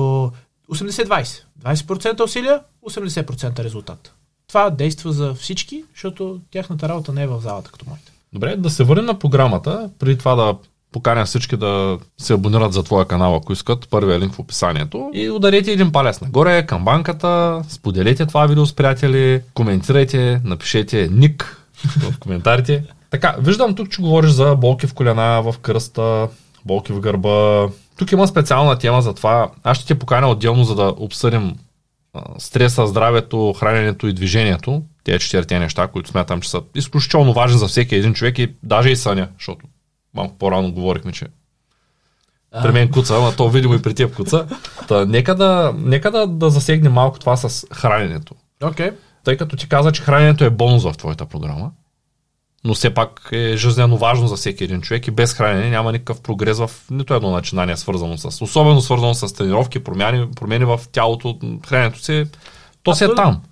[0.72, 1.42] 80-20.
[1.64, 4.14] 20% усилия, 80% резултат.
[4.48, 8.12] Това действа за всички, защото тяхната работа не е в залата като моите.
[8.32, 9.90] Добре, да се върнем на програмата.
[9.98, 10.56] Преди това да
[10.94, 13.88] поканя всички да се абонират за твоя канал, ако искат.
[13.90, 15.10] Първият линк в описанието.
[15.14, 21.66] И ударете един палец нагоре към банката, споделете това видео с приятели, коментирайте, напишете ник
[22.00, 22.84] в коментарите.
[23.10, 26.28] Така, виждам тук, че говориш за болки в колена, в кръста,
[26.64, 27.68] болки в гърба.
[27.98, 29.48] Тук има специална тема за това.
[29.62, 31.54] Аз ще те поканя отделно, за да обсъдим
[32.38, 34.82] стреса, здравето, храненето и движението.
[35.04, 38.90] Тези четирите неща, които смятам, че са изключително важни за всеки един човек и даже
[38.90, 39.66] и съня, защото
[40.14, 41.26] малко по-рано говорихме, че
[42.62, 44.46] при мен куца, ама то видимо и при теб куца.
[44.88, 48.34] Та, нека да, нека да, да засегнем малко това с храненето.
[48.60, 48.94] Okay.
[49.24, 51.70] Тъй като ти каза, че храненето е бонус в твоята програма,
[52.64, 56.20] но все пак е жизненно важно за всеки един човек и без хранене няма никакъв
[56.20, 61.38] прогрес в нито едно начинание, свързано с, особено свързано с тренировки, промени, промени в тялото,
[61.66, 62.24] храненето си,
[62.82, 63.42] то си е там.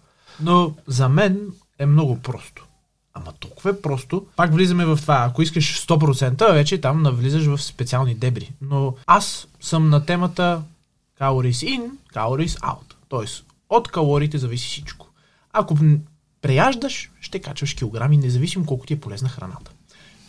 [0.40, 1.40] Но за мен
[1.79, 2.66] е много просто.
[3.14, 4.27] Ама толкова е просто.
[4.37, 5.24] Пак влизаме в това.
[5.28, 8.53] Ако искаш 100%, вече там навлизаш в специални дебри.
[8.61, 10.62] Но аз съм на темата
[11.20, 12.95] calories in, calories out.
[13.09, 15.09] Тоест, от калориите зависи всичко.
[15.53, 15.76] Ако
[16.43, 19.70] преяждаш, ще качваш килограми, независимо колко ти е полезна храната.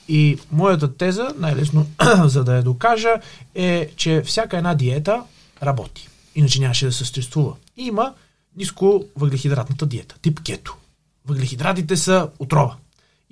[0.07, 1.87] И моята теза, най-лесно
[2.23, 3.13] за да я докажа,
[3.55, 5.23] е, че всяка една диета
[5.63, 6.09] работи.
[6.35, 7.53] Иначе нямаше да съществува.
[7.77, 8.13] Има
[8.57, 10.77] ниско въглехидратната диета, тип кето.
[11.25, 12.75] Въглехидратите са отрова.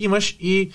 [0.03, 0.71] Имаш и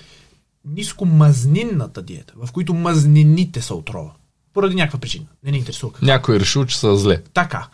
[0.65, 4.13] ниско мазнинната диета, в които мазнините са отрова.
[4.53, 5.27] Поради някаква причина.
[5.45, 5.93] Не ни интересува.
[6.03, 7.23] Някой е решил, че са зле.
[7.23, 7.69] Така.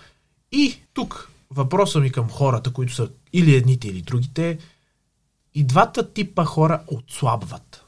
[0.52, 4.58] И тук въпросът ми към хората, които са или едните, или другите,
[5.54, 7.84] и двата типа хора отслабват.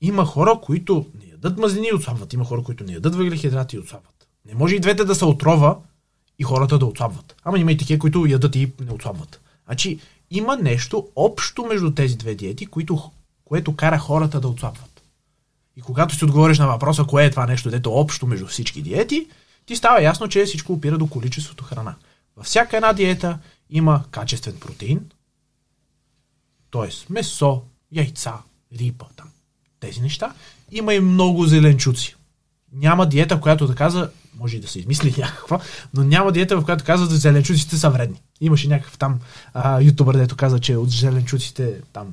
[0.00, 2.32] Има хора, които не ядат мазнини и отслабват.
[2.32, 4.28] Има хора, които не ядат въглехидрати и отслабват.
[4.46, 5.78] Не може и двете да са отрова
[6.38, 7.36] и хората да отслабват.
[7.44, 9.40] Ама има и такива, които ядат и не отслабват.
[9.66, 10.00] Значи,
[10.30, 13.10] има нещо общо между тези две диети, които,
[13.44, 15.02] което кара хората да отслабват.
[15.76, 19.28] И когато си отговориш на въпроса, кое е това нещо, дето общо между всички диети,
[19.66, 21.94] ти става ясно, че всичко опира до количеството храна.
[22.36, 23.38] Във всяка една диета
[23.70, 25.10] има качествен протеин,
[26.70, 27.12] т.е.
[27.12, 27.62] месо,
[27.92, 28.34] яйца,
[28.78, 29.28] риба, там,
[29.80, 30.34] тези неща.
[30.72, 32.16] Има и много зеленчуци.
[32.72, 35.60] Няма диета, която да каза, може и да се измисли някаква,
[35.94, 38.22] но няма диета, в която казва, че зеленчуците са вредни.
[38.40, 39.20] Имаше някакъв там
[39.54, 42.06] а, ютубър, дето каза, че от зеленчуците там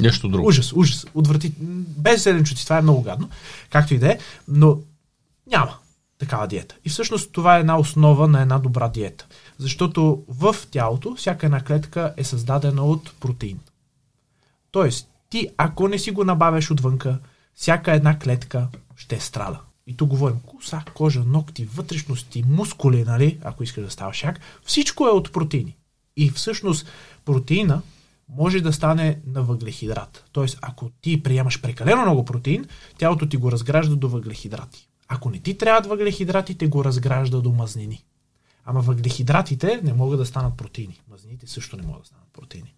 [0.00, 0.48] Нещо друго.
[0.48, 1.06] Ужас, ужас.
[1.14, 1.52] Отврати...
[1.98, 3.28] Без зеленчуци, това е много гадно.
[3.70, 4.78] Както и да е, но
[5.46, 5.76] няма
[6.18, 6.74] такава диета.
[6.84, 9.26] И всъщност това е една основа на една добра диета.
[9.58, 13.58] Защото в тялото всяка една клетка е създадена от протеин.
[14.70, 17.18] Тоест, ти ако не си го набавяш отвънка,
[17.54, 19.60] всяка една клетка ще страда.
[19.86, 25.06] И тук говорим коса, кожа, ногти, вътрешности, мускули, нали, ако искаш да ставаш як, всичко
[25.06, 25.76] е от протеини.
[26.16, 26.86] И всъщност
[27.24, 27.82] протеина
[28.28, 30.24] може да стане на въглехидрат.
[30.32, 32.66] Тоест, ако ти приемаш прекалено много протеин,
[32.98, 34.88] тялото ти го разгражда до въглехидрати.
[35.08, 38.04] Ако не ти трябват въглехидратите, го разгражда до мазнини.
[38.64, 41.00] Ама въглехидратите не могат да станат протеини.
[41.10, 42.74] Мазнините също не могат да станат протеини.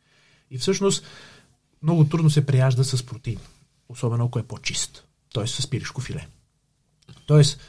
[0.50, 1.04] И всъщност
[1.82, 3.38] много трудно се прияжда с протеин.
[3.88, 5.04] Особено ако е по-чист.
[5.34, 5.46] Т.е.
[5.46, 6.26] с пилешко филе.
[7.28, 7.60] Тоест,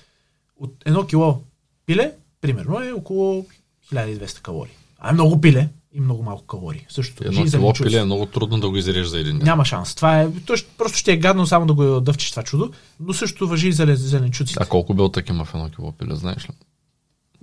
[0.59, 1.41] от едно кило
[1.85, 3.45] пиле, примерно, е около
[3.93, 4.73] 1200 калории.
[4.99, 6.85] А е много пиле и много малко калории.
[6.89, 9.45] Също Едно кило пиле е много трудно да го изрежеш за един ден.
[9.45, 9.95] Няма шанс.
[9.95, 13.13] Това е, то ще, просто ще е гадно само да го дъвчиш това чудо, но
[13.13, 14.59] също въжи и за зеленчуците.
[14.63, 16.53] А колко белтък има в едно кило пиле, знаеш ли?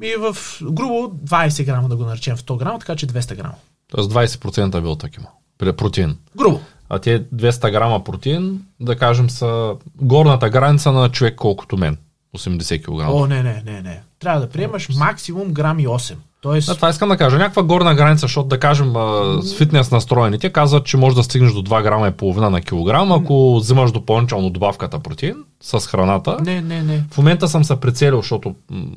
[0.02, 0.94] И в грубо
[1.24, 3.54] 20 грама да го наречем в 100 грама, така че 200 грама.
[3.88, 5.28] Тоест 20% белтък има.
[5.76, 6.18] Протеин.
[6.36, 6.60] Грубо.
[6.88, 11.96] А те 200 грама протеин, да кажем, са горната граница на човек колкото мен.
[12.38, 13.08] 80 кг.
[13.08, 14.02] О, не, не, не, не.
[14.18, 16.14] Трябва да приемаш максимум грами 8.
[16.40, 16.66] Тоест...
[16.66, 17.38] Да, това искам да кажа.
[17.38, 21.52] Някаква горна граница, защото да кажем а, с фитнес настроените казват, че може да стигнеш
[21.52, 26.36] до 2 грама и половина на килограм, ако взимаш допълнително добавката протеин с храната.
[26.42, 27.04] Не, не, не.
[27.10, 28.54] В момента съм се прицелил, защото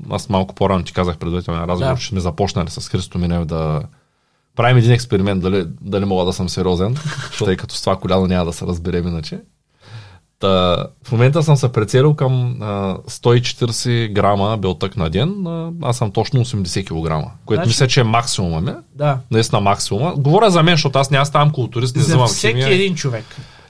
[0.10, 2.00] аз малко по-рано ти казах предварително разговор, да.
[2.00, 3.82] че сме започнали с Христо Минев да
[4.56, 6.98] правим един експеримент, дали, дали мога да съм сериозен,
[7.46, 9.40] тъй като с това коляно няма да се разберем иначе.
[10.40, 15.48] Та, в момента съм се прецелил към а, 140 грама белтък на ден.
[15.48, 17.70] А, аз съм точно 80 кг, което значи...
[17.70, 18.72] мисля, че е максимума ми.
[18.96, 19.20] Да.
[19.32, 20.14] Наистина максимума.
[20.18, 22.76] Говоря за мен, защото аз няма ставам културист, не взимам всеки химия.
[22.76, 23.26] един човек.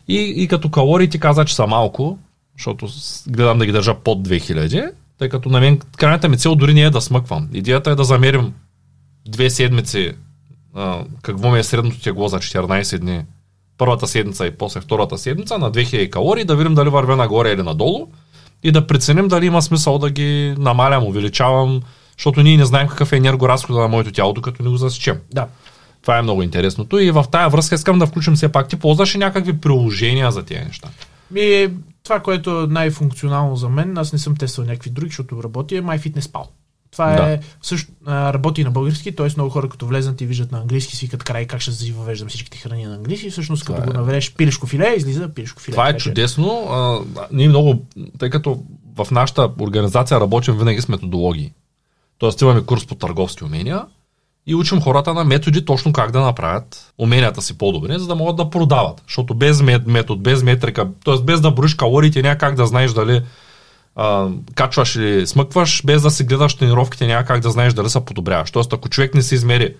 [0.07, 2.17] И, и като калории ти каза, че са малко,
[2.57, 2.87] защото
[3.27, 6.81] гледам да ги държа под 2000, тъй като на мен крайната ми цел дори не
[6.81, 7.49] е да смъквам.
[7.53, 8.53] Идеята е да замерим
[9.27, 10.11] две седмици
[10.75, 13.23] а, какво ми е средното тегло за 14 дни
[13.79, 17.63] първата седмица и после втората седмица на 2000 калории, да видим дали вървя нагоре или
[17.63, 18.07] надолу
[18.63, 21.81] и да преценим дали има смисъл да ги намалям, увеличавам,
[22.17, 25.17] защото ние не знаем какъв е енергоразхода на моето тяло, докато не го засечем.
[25.33, 25.47] Да.
[26.01, 28.67] Това е много интересното и в тая връзка искам да включим все пак.
[28.67, 30.89] Ти ползваш някакви приложения за тези неща?
[31.31, 31.67] Ми,
[32.03, 35.81] това, което е най-функционално за мен, аз не съм тествал някакви други, защото работя, е
[35.81, 36.43] MyFitnessPal.
[36.91, 37.31] Това да.
[37.31, 39.27] е също работи на български, т.е.
[39.35, 42.57] много хора като влезнат и виждат на английски, свикат край как ще си въвеждам всичките
[42.57, 43.29] храни на английски.
[43.29, 43.85] Всъщност като е...
[43.85, 45.73] го наведеш пилешко филе, излиза пилешко филе.
[45.73, 46.67] Това е чудесно.
[46.69, 46.99] А,
[47.31, 47.85] ние много,
[48.19, 48.63] тъй като
[48.95, 51.51] в нашата организация работим винаги с методологии.
[52.17, 53.85] Тоест имаме курс по търговски умения
[54.47, 58.35] и учим хората на методи точно как да направят уменията си по-добре, за да могат
[58.35, 59.01] да продават.
[59.07, 61.23] Защото без метод, без метрика, т.е.
[61.23, 63.21] без да броиш калориите, няма как да знаеш дали
[63.99, 68.05] а, качваш или смъкваш, без да си гледаш тренировките, няма как да знаеш дали се
[68.05, 68.51] подобряваш.
[68.51, 69.75] Тоест, ако човек не се измери,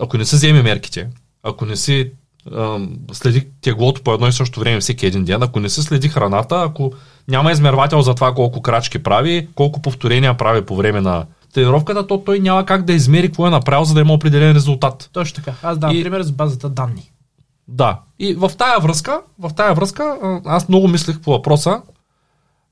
[0.00, 1.08] ако не се вземе мерките,
[1.42, 2.10] ако не си
[2.52, 2.78] а,
[3.12, 6.62] следи теглото по едно и също време всеки един ден, ако не се следи храната,
[6.66, 6.92] ако
[7.28, 12.20] няма измервател за това колко крачки прави, колко повторения прави по време на тренировката, то
[12.20, 15.10] той няма как да измери какво е направил, за да има определен резултат.
[15.12, 15.56] Точно така.
[15.62, 16.02] Аз давам и...
[16.02, 17.10] пример с базата данни.
[17.68, 18.00] Да.
[18.18, 21.82] И в тая връзка, в тая връзка, аз много мислех по въпроса,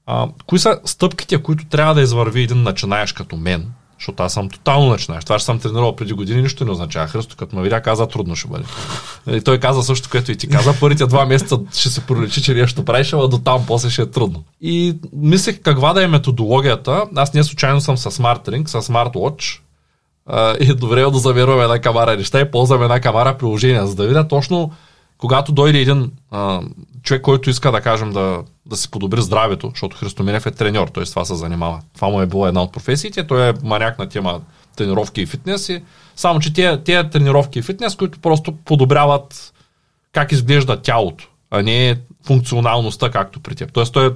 [0.07, 3.73] а, кои са стъпките, които трябва да извърви един начинаеш като мен?
[3.99, 5.25] Защото аз съм тотално начинаеш.
[5.25, 7.07] Това, че съм тренирал преди години, нищо не означава.
[7.07, 8.65] Христо, като ме видя, каза, трудно ще бъде.
[9.31, 10.75] И той каза също, което и ти каза.
[10.81, 14.11] Първите два месеца ще се проличи, че нещо правиш, а до там после ще е
[14.11, 14.45] трудно.
[14.61, 17.05] И мислех каква да е методологията.
[17.17, 19.61] Аз не случайно съм с Smart Ring, с Smart Watch.
[20.61, 24.07] и е добре да завирам една камара неща и ползвам една камара приложение, за да
[24.07, 24.73] видя точно
[25.23, 26.61] когато дойде един а,
[27.03, 30.89] човек, който иска да кажем да, да си подобри здравето, защото Христо Минев е треньор,
[30.89, 31.05] т.е.
[31.05, 31.81] това се занимава.
[31.95, 34.41] Това му е било една от професиите, той е маняк на тема
[34.77, 35.69] тренировки и фитнес.
[35.69, 35.83] И,
[36.17, 39.53] само, че тези, тези тренировки и фитнес, които просто подобряват
[40.13, 41.97] как изглежда тялото, а не
[42.27, 43.73] функционалността, както при теб.
[43.73, 44.15] Тоест той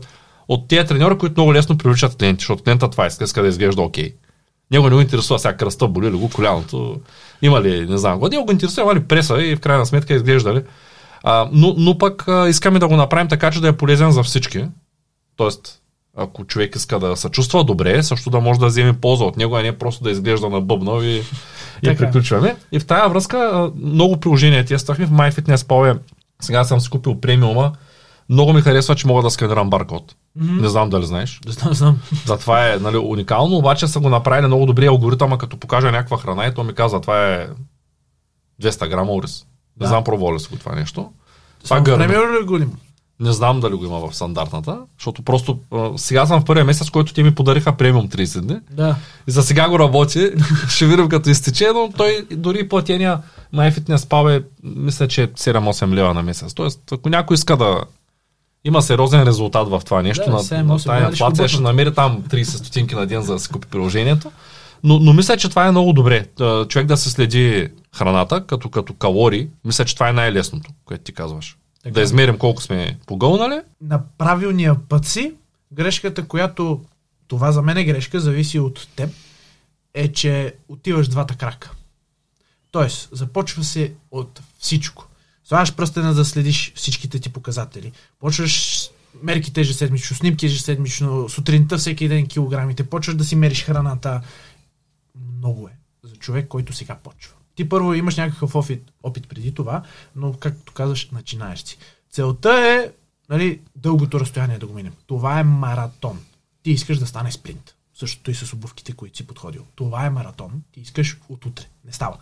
[0.48, 3.82] от тези треньори, които много лесно привличат клиенти, защото клиента това иска, иска да изглежда
[3.82, 4.14] окей.
[4.70, 7.00] Него не го интересува сега кръста, боли ли го коляното,
[7.42, 10.54] има ли, не знам, него го интересува, има ли преса и в крайна сметка изглежда
[10.54, 10.62] ли.
[11.28, 14.22] А, но, но пък а, искаме да го направим така, че да е полезен за
[14.22, 14.64] всички.
[15.36, 15.80] Тоест,
[16.16, 19.56] ако човек иска да се чувства добре, също да може да вземе полза от него,
[19.56, 21.22] а не просто да изглежда на бъбно и,
[21.82, 22.56] и приключваме.
[22.72, 25.98] И в тази връзка много приложения тествахме в MyFitnessPal.
[26.42, 27.72] Сега съм си купил премиума.
[28.28, 30.16] Много ми харесва, че мога да сканирам баркод.
[30.38, 30.60] Mm-hmm.
[30.60, 31.40] Не знам дали знаеш.
[31.46, 32.00] Да знам, знам.
[32.26, 36.46] Затова е нали, уникално, обаче са го направили много добри алгоритъма, като покажа някаква храна
[36.46, 37.48] и то ми казва, това е
[38.62, 39.46] 200 грама ориз.
[39.80, 39.88] Не да.
[39.88, 41.10] знам пробвал ли си го това нещо.
[41.68, 42.72] Това Премиум ли го има?
[43.20, 46.90] Не знам дали го има в стандартната, защото просто а, сега съм в първия месец,
[46.90, 48.56] който ти ми подариха премиум 30 дни.
[48.70, 48.96] Да.
[49.28, 50.30] И за сега го работи.
[50.68, 53.18] Ще видим като изтече, но той дори платения
[53.54, 56.54] MyFitnessPal е, мисля, че е 7-8 лева на месец.
[56.54, 57.80] Тоест, ако някой иска да
[58.64, 62.22] има сериозен резултат в това нещо, да, на, 7, на тази инфлация, ще намери там
[62.22, 64.32] 30 стотинки на ден за да си купи приложението.
[64.84, 66.26] Но, но мисля, че това е много добре.
[66.68, 69.48] Човек да се следи храната като, като калории.
[69.64, 71.58] Мисля, че това е най-лесното, което ти казваш.
[71.82, 71.94] Така.
[71.94, 73.60] Да измерим колко сме погълнали.
[73.80, 75.34] На правилния път си,
[75.72, 76.84] грешката, която
[77.28, 79.10] това за мен е грешка, зависи от теб,
[79.94, 81.70] е, че отиваш двата крака.
[82.70, 85.06] Тоест, започва се от всичко.
[85.44, 87.92] Слагаш пръстена да следиш всичките ти показатели.
[88.18, 88.88] Почваш
[89.22, 94.20] мерките ежеседмично, снимки ежеседмично, сутринта всеки ден килограмите, почваш да си мериш храната.
[95.38, 95.72] Много е
[96.04, 97.35] за човек, който сега почва.
[97.56, 99.82] Ти първо имаш някакъв опит, опит преди това,
[100.16, 101.78] но както казваш, начинаеш си.
[102.10, 102.92] Целта е
[103.28, 104.92] нали, дългото разстояние да го минем.
[105.06, 106.20] Това е маратон.
[106.62, 107.74] Ти искаш да стане спринт.
[107.94, 109.66] Същото и с обувките, които си подходил.
[109.74, 110.62] Това е маратон.
[110.72, 111.64] Ти искаш от утре.
[111.84, 112.18] Не става.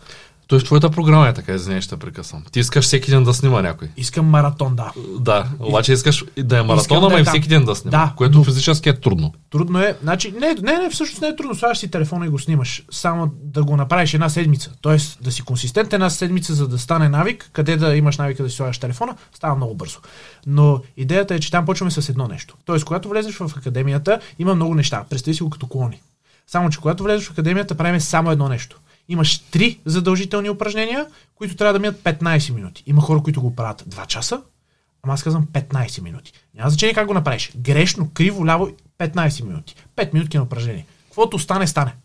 [0.47, 2.43] Тоест, твоята програма е така, извиня, ще прекъсвам.
[2.51, 3.87] Ти искаш всеки ден да снима някой.
[3.97, 4.91] Искам маратон, да.
[5.19, 7.91] Да, обаче искаш да е маратон, ама да е и всеки ден да снима.
[7.97, 8.43] Да, което но...
[8.43, 9.33] физически е трудно.
[9.49, 9.97] Трудно е.
[10.01, 11.55] Значи, не, не, не, всъщност не е трудно.
[11.55, 12.83] Слагаш си телефона и го снимаш.
[12.91, 14.71] Само да го направиш една седмица.
[14.81, 18.49] Тоест, да си консистент една седмица, за да стане навик, къде да имаш навика да
[18.49, 19.99] си слагаш телефона, става много бързо.
[20.47, 22.55] Но идеята е, че там почваме с едно нещо.
[22.65, 25.03] Тоест, когато влезеш в академията, има много неща.
[25.09, 26.01] Представи си го като колони.
[26.47, 28.79] Само, че когато влезеш в академията, правим само едно нещо
[29.09, 32.83] имаш три задължителни упражнения, които трябва да минат 15 минути.
[32.85, 34.41] Има хора, които го правят 2 часа,
[35.03, 36.33] ама аз казвам 15 минути.
[36.55, 37.51] Няма значение как го направиш.
[37.57, 39.75] Грешно, криво, ляво, 15 минути.
[39.95, 40.85] 5 минути на упражнение.
[41.05, 41.95] Каквото стане, стане.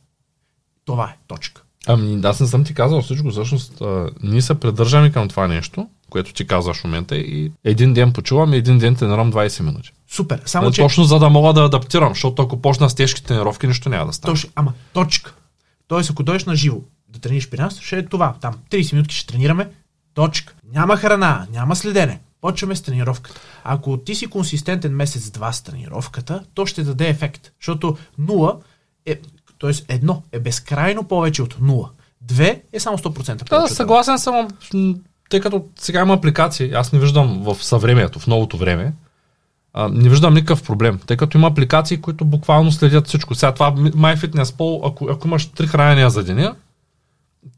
[0.84, 1.62] Това е точка.
[1.86, 3.30] Ами, аз не съм ти казал всичко.
[3.30, 7.94] Всъщност, а, ние се придържаме към това нещо, което ти казваш в момента и един
[7.94, 9.92] ден почувам и един ден тренирам 20 минути.
[10.08, 10.42] Супер.
[10.44, 10.82] Само, а, че...
[10.82, 14.12] Точно за да мога да адаптирам, защото ако почна с тежки тренировки, нищо няма да
[14.12, 14.32] стане.
[14.32, 15.34] Точно, ама точка.
[15.90, 18.34] Тоест, ако дойдеш на живо да тренираш при нас, ще е това.
[18.40, 19.70] Там 30 минути ще тренираме.
[20.14, 20.54] Точка.
[20.72, 22.20] Няма храна, няма следене.
[22.40, 23.40] Почваме с тренировката.
[23.64, 27.52] Ако ти си консистентен месец-два с тренировката, то ще даде ефект.
[27.60, 28.60] Защото 0
[29.06, 29.20] е,
[29.60, 29.94] т.е.
[29.94, 31.88] едно е безкрайно повече от 0.
[32.20, 33.44] Две е само 100% повече.
[33.48, 34.48] Да, съгласен съм,
[35.30, 38.92] тъй като сега има апликации, аз не виждам в съвремието, в новото време,
[39.74, 43.34] а, не виждам никакъв проблем, тъй като има апликации, които буквално следят всичко.
[43.34, 46.54] Сега това MyFitnessPal, ако, ако имаш три хранения за деня,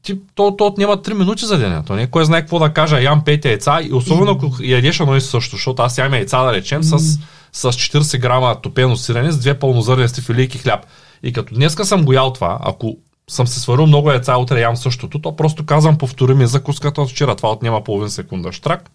[0.02, 1.82] ти, то, то отнема 3 минути за деня.
[1.86, 5.16] То не кой знае какво да кажа, ям 5 яйца и особено ако ядеш едно
[5.16, 6.98] и също, защото аз ям яйца да речем с,
[7.52, 10.86] с 40 грама топено сирене с две пълнозърнести филийки хляб.
[11.22, 12.96] И като днеска съм го ял това, ако
[13.30, 17.10] съм се сварил много яйца, утре ям същото, то просто казвам повтори ми закуската от
[17.10, 17.36] вчера.
[17.36, 18.90] Това отнема половин секунда штрак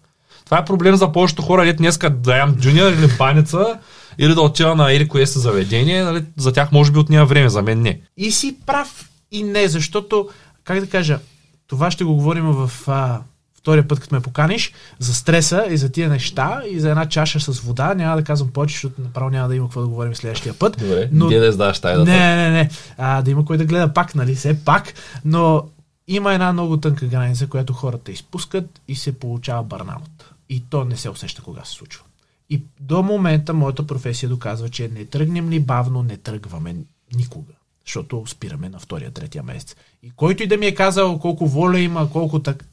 [0.48, 3.78] това е проблем за повечето хора, дете днеска да ям джуниор или баница,
[4.18, 7.48] или да отида на или кое се заведение, нали, за тях може би отнема време,
[7.48, 8.00] за мен не.
[8.16, 10.28] И си прав и не, защото,
[10.64, 11.18] как да кажа,
[11.66, 13.20] това ще го говорим в а,
[13.58, 17.40] втория път, като ме поканиш, за стреса и за тия неща и за една чаша
[17.40, 17.94] с вода.
[17.94, 20.76] Няма да казвам повече, защото направо няма да има какво да говорим следващия път.
[20.78, 21.28] Добре, но...
[21.28, 22.10] да издаваш тайната.
[22.10, 22.70] Не, не, не.
[22.98, 24.34] А, да има кой да гледа пак, нали?
[24.34, 24.94] Все пак.
[25.24, 25.62] Но
[26.08, 30.34] има една много тънка граница, която хората изпускат и се получава бърнаут.
[30.48, 32.04] И то не се усеща кога се случва.
[32.50, 36.76] И до момента моята професия доказва, че не тръгнем ли бавно, не тръгваме
[37.14, 37.52] никога.
[37.86, 39.76] Защото спираме на втория, третия месец.
[40.02, 42.64] И който и да ми е казал колко воля има, колко так...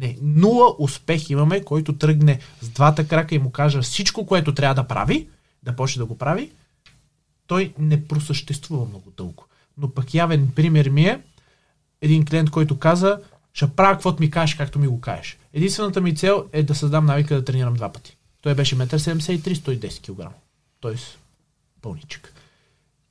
[0.00, 4.74] Не, нула успех имаме, който тръгне с двата крака и му кажа всичко, което трябва
[4.74, 5.28] да прави,
[5.62, 6.50] да почне да го прави,
[7.46, 9.46] той не просъществува много дълго.
[9.78, 11.22] Но пък явен пример ми е
[12.00, 13.20] един клиент, който каза,
[13.54, 15.38] ще правя каквото ми кажеш, както ми го кажеш.
[15.52, 18.16] Единствената ми цел е да създам навика да тренирам два пъти.
[18.42, 20.34] Той беше 1,73 110 кг.
[20.80, 21.18] Тоест,
[21.82, 22.34] пълничък.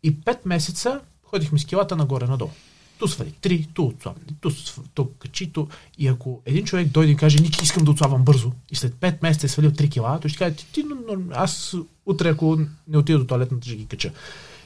[0.04, 2.52] И 5 месеца ходихме с килата нагоре-надолу.
[3.00, 4.52] ту свали три, ту отслабне, ту,
[4.94, 5.68] ту качи, ту.
[5.98, 9.18] И ако един човек дойде и каже, Ники, искам да отслабвам бързо, и след 5
[9.22, 11.76] месеца е свалил 3 кила, той ще каже, ти, ти, но, аз
[12.06, 14.12] утре, ако не отида до туалетната, ще ги кача.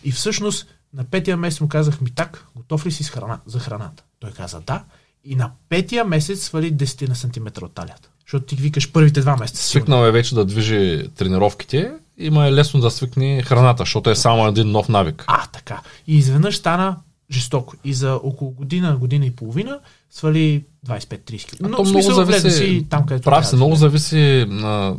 [0.03, 3.59] И всъщност на петия месец му казах ми так, готов ли си с храна, за
[3.59, 4.03] храната?
[4.19, 4.83] Той каза да.
[5.25, 8.09] И на петия месец свали 10 на сантиметра от талията.
[8.25, 9.63] Защото ти викаш първите два месеца.
[9.63, 14.47] Свикнал е вече да движи тренировките, има е лесно да свикне храната, защото е само
[14.47, 15.23] един нов навик.
[15.27, 15.81] А, така.
[16.07, 16.97] И изведнъж стана
[17.31, 17.73] жестоко.
[17.83, 21.59] И за около година, година и половина свали 25-30 кг.
[21.59, 22.57] Но в много смисъл, влезе зависи.
[22.57, 24.45] си там, където Прав си, да много зависи.
[24.47, 24.97] На...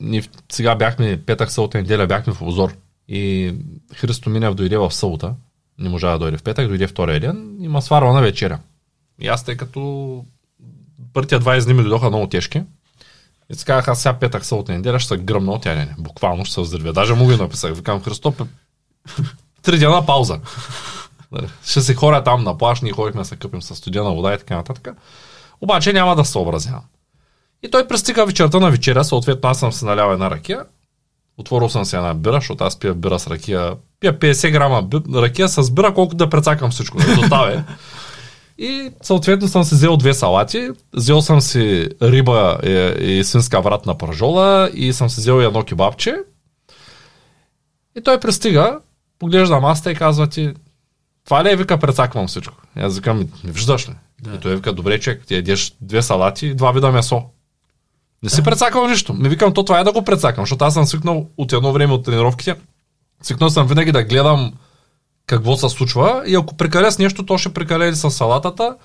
[0.00, 2.74] Ние сега бяхме петък, събота, неделя, бяхме в обзор.
[3.08, 3.52] И
[3.94, 5.34] Христо Минев дойде в събота.
[5.78, 7.56] Не можа да дойде в петък, дойде втория ден.
[7.60, 8.58] Има сварвана вечеря.
[9.18, 10.24] И аз тъй като
[11.12, 12.62] първите два дни ми дойдоха много тежки.
[13.50, 15.94] И си казах, аз сега петък, събота, неделя ще се гръмна от ядене.
[15.98, 16.92] Буквално ще се взривя.
[16.92, 17.76] Даже му ги написах.
[17.76, 18.46] Викам, Христо, пе-
[19.62, 20.40] три дена пауза.
[21.32, 24.34] Нали, Ще се хоря там на плаш, ние ходихме да се къпим с студена вода
[24.34, 24.88] и така нататък.
[25.60, 26.82] Обаче няма да се съобразявам.
[27.62, 30.64] И той пристига вечерта на вечеря, съответно аз съм си налял една ракия,
[31.38, 35.48] отворил съм си една бира, защото аз пия бира с ракия, пия 50 грама ракия
[35.48, 37.64] с бира, колко да прецакам всичко, до таве.
[38.62, 43.86] И съответно съм си взел две салати, взел съм си риба и, и свинска врат
[43.86, 46.16] на пържола и съм си взел едно кебабче.
[47.98, 48.78] И той пристига,
[49.18, 50.52] поглежда масата и казва ти,
[51.24, 52.54] това ли е, вика, прецаквам всичко.
[52.76, 53.92] И аз викам, «Ми, не виждаш ли?
[54.22, 54.34] Да.
[54.34, 57.22] И той вика, добре, човек, ти ядеш две салати и два вида месо.
[58.22, 59.14] Не си прецакал нищо.
[59.14, 61.92] Не викам, то това е да го прецакам, защото аз съм свикнал от едно време
[61.92, 62.56] от тренировките.
[63.22, 64.52] Свикнал съм винаги да гледам
[65.26, 68.76] какво се случва и ако прекаля с нещо, то ще прекаля или с салатата,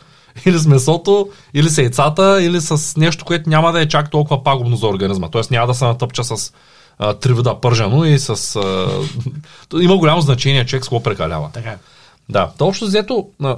[0.45, 4.43] или с месото, или с яйцата, или с нещо, което няма да е чак толкова
[4.43, 5.29] пагубно за организма.
[5.29, 6.53] Тоест няма да се натъпча с
[6.99, 8.55] а, три вида пържено и с...
[8.55, 8.87] А,
[9.81, 11.49] има голямо значение човек с какво прекалява.
[11.53, 11.69] Така.
[11.69, 11.77] е.
[12.29, 13.57] Да, то общо взето, а,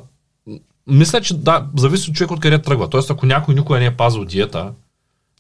[0.88, 2.90] мисля, че да, зависи от човек откъде тръгва.
[2.90, 4.72] Тоест, ако някой никога не е пазил диета,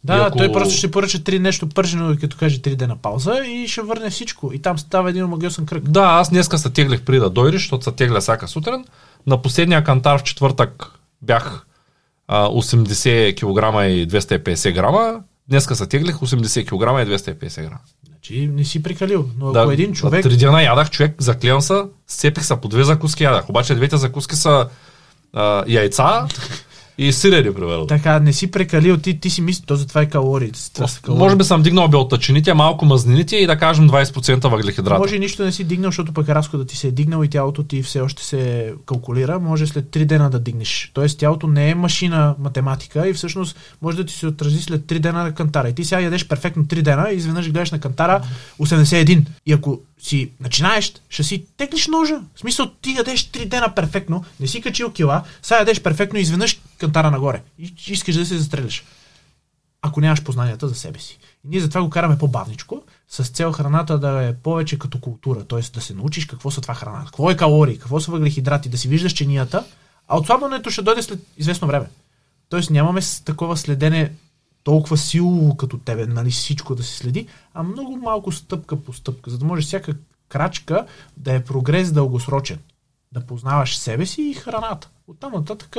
[0.04, 3.42] Да, И ако- той просто ще поръча три нещо пържено, като каже три дена пауза
[3.48, 4.54] и ще върне всичко.
[4.54, 5.84] И там става един омагиосен кръг.
[5.90, 8.86] Да, аз днеска се теглих при да дойдеш, защото се тегля всяка сутрин.
[9.28, 10.92] На последния кантар в четвъртък
[11.22, 11.66] бях
[12.28, 13.44] а, 80 кг
[13.92, 15.20] и 250 грама.
[15.50, 17.80] Днеска се теглих 80 кг и 250 грама.
[18.08, 19.30] Значи не си прикалил.
[19.40, 20.24] Но Да, ако един човек...
[20.24, 23.50] Три дена ядах, човек, заклевам се, сцепих се по две закуски ядах.
[23.50, 24.68] Обаче двете закуски са
[25.34, 26.28] а, яйца
[27.02, 27.88] и сиреди, примерно.
[27.88, 30.52] Така, не си прекалил, ти, ти си мисли, то затова е калории.
[30.74, 31.24] Това са калории.
[31.24, 35.00] Може би съм дигнал белтъчините, малко мазнините и да кажем 20% въглехидрата.
[35.00, 37.84] Може нищо не си дигнал, защото пък разходът ти се е дигнал и тялото ти
[37.84, 39.40] все още се калкулира.
[39.40, 40.92] Може след 3 дена да дигнеш.
[40.94, 45.00] Тоест тялото не е машина математика и всъщност може да ти се отрази след 3
[45.00, 45.70] дена на кантара.
[45.70, 48.22] И ти сега ядеш перфектно 3 дена и изведнъж гледаш на кантара
[48.60, 49.26] 81.
[49.46, 52.22] И ако си начинаеш, ще си теглиш ножа.
[52.36, 56.22] В смисъл ти ядеш 3 дена перфектно, не си качил кила, сега ядеш перфектно и
[56.22, 57.42] изведнъж кантара нагоре.
[57.60, 58.84] И искаш да се застреляш
[59.82, 61.20] ако нямаш познанията за себе си.
[61.46, 65.60] И ние затова го караме по-бавничко, с цел храната да е повече като култура, т.е.
[65.74, 68.88] да се научиш какво са това храна, какво е калории, какво са въглехидрати, да си
[68.88, 69.66] виждаш чинията,
[70.08, 71.86] а отслабването ще дойде след известно време.
[72.50, 74.12] Тоест нямаме такова следене
[74.70, 79.30] толкова силово като тебе, нали всичко да се следи, а много малко стъпка по стъпка,
[79.30, 79.94] за да може всяка
[80.28, 80.86] крачка
[81.18, 82.60] да е прогрес дългосрочен.
[83.12, 84.90] Да познаваш себе си и храната.
[85.08, 85.78] Оттам нататък,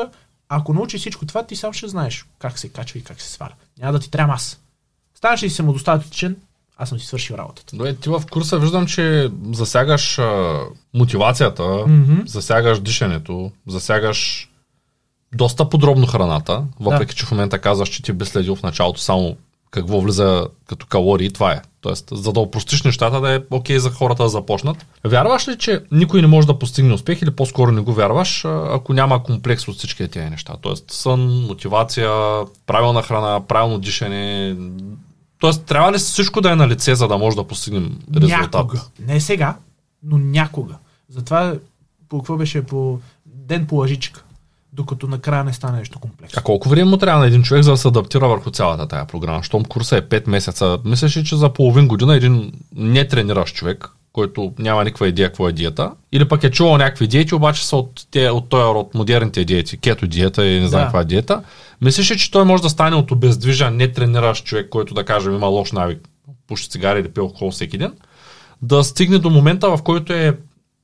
[0.49, 3.55] ако научиш всичко това, ти сам ще знаеш как се качва и как се сваля.
[3.78, 4.61] Няма да ти трябва аз.
[5.14, 6.36] Станеш ли самодостатъчен,
[6.76, 7.76] аз съм си свършил работата.
[7.76, 10.61] Добре, ти в курса виждам, че засягаш а,
[10.95, 12.20] мотивацията, Мгм.
[12.26, 14.49] засягаш дишането, засягаш
[15.34, 19.36] доста подробно храната, въпреки че в момента казваш, че ти би следил в началото само
[19.70, 21.62] какво влиза като калории, това е.
[21.80, 24.86] Тоест, за да опростиш нещата, да е окей за хората да започнат.
[25.04, 28.92] Вярваш ли, че никой не може да постигне успех или по-скоро не го вярваш, ако
[28.92, 30.54] няма комплекс от всички тези неща?
[30.60, 32.10] Тоест, сън, мотивация,
[32.66, 34.56] правилна храна, правилно дишане.
[35.38, 38.54] Тоест, трябва ли всичко да е на лице, за да може да постигнем резултат?
[38.54, 38.80] Някога.
[39.06, 39.56] Не сега,
[40.02, 40.74] но някога.
[41.08, 41.54] Затова
[42.08, 44.24] по какво беше по ден по лъжичка,
[44.72, 46.38] докато накрая не стане нещо комплексно.
[46.40, 49.06] А колко време му трябва на един човек, за да се адаптира върху цялата тая
[49.06, 49.42] програма?
[49.42, 53.90] Щом курса е 5 месеца, мислиш ли, че за половин година един не трениращ човек,
[54.12, 57.76] който няма никаква идея какво е диета, или пък е чувал някакви диети, обаче са
[57.76, 60.84] от, те, от този род, модерните диети, кето диета и не знам Да.
[60.84, 61.42] каква диета,
[61.80, 65.34] мислиш ли, че той може да стане от обездвижен, не трениращ човек, който да кажем
[65.34, 66.08] има лош навик,
[66.46, 67.92] пуши цигари или пие алкохол всеки ден,
[68.62, 70.36] да стигне до момента, в който е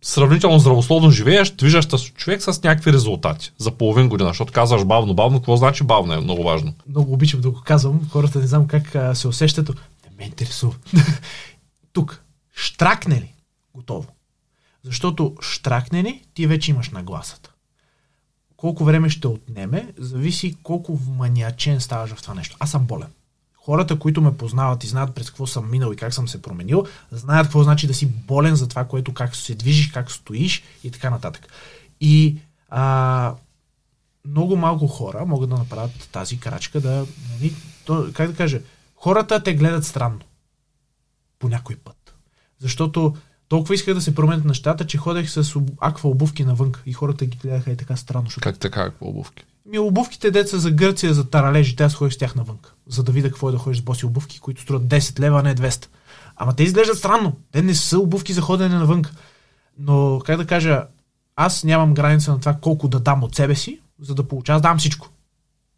[0.02, 5.14] сравнително здравословно живееш, движещ се човек с някакви резултати за половин година, защото казваш бавно,
[5.14, 6.74] бавно, какво значи бавно е много важно.
[6.88, 8.08] Много обичам да го казвам.
[8.10, 9.68] Хората не знам как а, се усещат.
[9.68, 10.74] Не ме интересува.
[11.92, 12.22] Тук.
[12.54, 13.34] Штракне ли?
[13.74, 14.06] Готово.
[14.84, 17.50] Защото штракне ли, ти вече имаш нагласата.
[18.56, 22.56] колко време ще отнеме, зависи колко маниачен ставаш в това нещо.
[22.60, 23.08] Аз съм болен.
[23.66, 26.86] Хората, които ме познават и знаят през какво съм минал и как съм се променил,
[27.10, 30.90] знаят какво значи да си болен за това, което как се движиш, как стоиш и
[30.90, 31.48] така нататък.
[32.00, 32.38] И
[32.68, 33.34] а,
[34.24, 37.54] много малко хора могат да направят тази крачка да, нали,
[37.84, 38.60] то, как да кажа,
[38.96, 40.20] хората те гледат странно.
[41.38, 42.14] По някой път.
[42.58, 43.16] Защото
[43.48, 47.38] толкова исках да се променят нещата, че ходех с аква обувки навън и хората ги
[47.38, 48.26] гледаха и така странно.
[48.26, 48.42] Защото...
[48.42, 49.44] Как така, аква обувки?
[49.66, 53.28] Ми обувките деца за Гърция, за таралежи, аз ходих с тях навън, за да видя
[53.28, 55.86] какво е да ходиш с боси обувки, които струват 10 лева, а не 200.
[56.36, 57.36] Ама те изглеждат странно.
[57.52, 59.02] Те не са обувки за ходене навън.
[59.78, 60.86] Но, как да кажа,
[61.36, 64.78] аз нямам граница на това колко да дам от себе си, за да получавам, дам
[64.78, 65.08] всичко.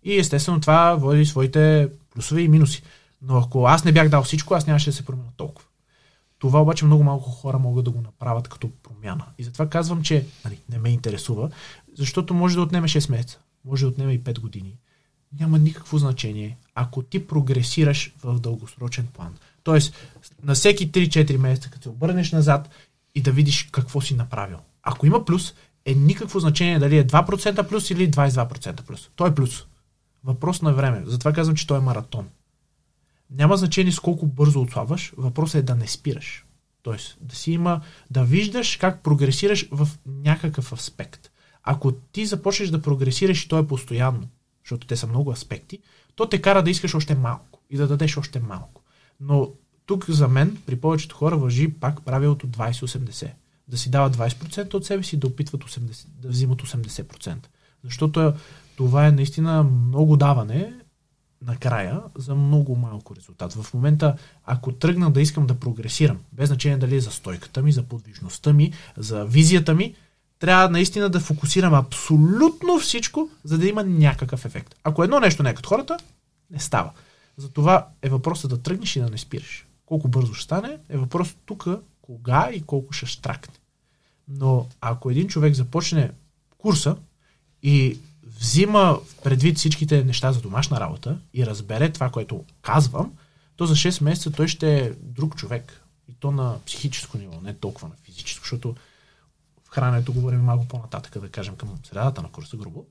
[0.05, 2.83] И естествено това води своите плюсове и минуси.
[3.23, 5.69] Но ако аз не бях дал всичко, аз нямаше да се променя толкова.
[6.39, 9.25] Това обаче много малко хора могат да го направят като промяна.
[9.39, 11.51] И затова казвам, че нали, не ме интересува,
[11.97, 14.79] защото може да отнеме 6 месеца, може да отнеме и 5 години.
[15.41, 19.37] Няма никакво значение, ако ти прогресираш в дългосрочен план.
[19.63, 19.95] Тоест,
[20.43, 22.71] на всеки 3-4 месеца, като се обърнеш назад
[23.15, 24.59] и да видиш какво си направил.
[24.83, 25.55] Ако има плюс,
[25.85, 29.11] е никакво значение дали е 2% плюс или 22% плюс.
[29.17, 29.67] Той е плюс.
[30.25, 31.03] Въпрос на време.
[31.07, 32.29] Затова казвам, че той е маратон.
[33.31, 36.45] Няма значение с колко бързо отслабваш, въпросът е да не спираш.
[36.83, 41.31] Тоест, да си има, да виждаш как прогресираш в някакъв аспект.
[41.71, 44.29] Ако ти започнеш да прогресираш и то е постоянно,
[44.65, 45.79] защото те са много аспекти,
[46.15, 48.83] то те кара да искаш още малко и да дадеш още малко.
[49.21, 49.51] Но
[49.87, 53.31] тук за мен, при повечето хора, въжи пак правилото 20-80.
[53.69, 57.37] Да си дават 20% от себе си, да опитват 80, да взимат 80%.
[57.85, 58.35] Защото
[58.77, 60.73] това е наистина много даване
[61.47, 63.53] накрая за много малко резултат.
[63.53, 67.73] В момента, ако тръгна да искам да прогресирам, без значение дали е за стойката ми,
[67.73, 69.95] за подвижността ми, за визията ми,
[70.39, 74.75] трябва наистина да фокусирам абсолютно всичко, за да има някакъв ефект.
[74.85, 75.97] Ако едно нещо не е като хората,
[76.51, 76.91] не става.
[77.37, 79.67] Затова е въпросът да тръгнеш и да не спираш.
[79.87, 81.67] Колко бързо ще стане, е въпрос тук
[82.03, 83.55] кога и колко ще штракне.
[84.29, 86.11] Но ако един човек започне
[86.59, 86.97] курса
[87.63, 93.13] и взима предвид всичките неща за домашна работа и разбере това, което казвам,
[93.57, 95.83] то за 6 месеца той ще е друг човек.
[96.09, 98.75] И то на психическо ниво, не толкова на физическо, защото
[99.69, 102.87] в храненето говорим малко по-нататък, да кажем към средата на курса, грубо.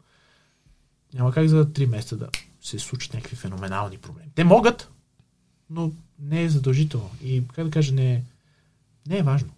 [1.13, 2.29] Няма как за 3 месеца да
[2.61, 4.29] се случат някакви феноменални проблеми.
[4.35, 4.91] Те могат,
[5.69, 7.09] но не е задължително.
[7.23, 8.23] И, как да кажа, не е,
[9.07, 9.49] не е важно.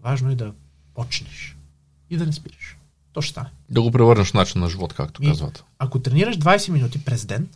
[0.00, 0.54] Важно е да
[0.94, 1.56] почнеш
[2.10, 2.76] и да не спираш.
[3.12, 3.50] То ще стане.
[3.70, 5.64] Да го превърнеш в начин на живот, както И казват.
[5.78, 7.48] Ако тренираш 20 минути през ден,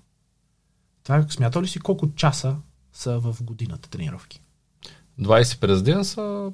[1.02, 2.56] това смятал ли си колко часа
[2.92, 4.40] са в годината тренировки?
[5.20, 6.52] 20 през ден са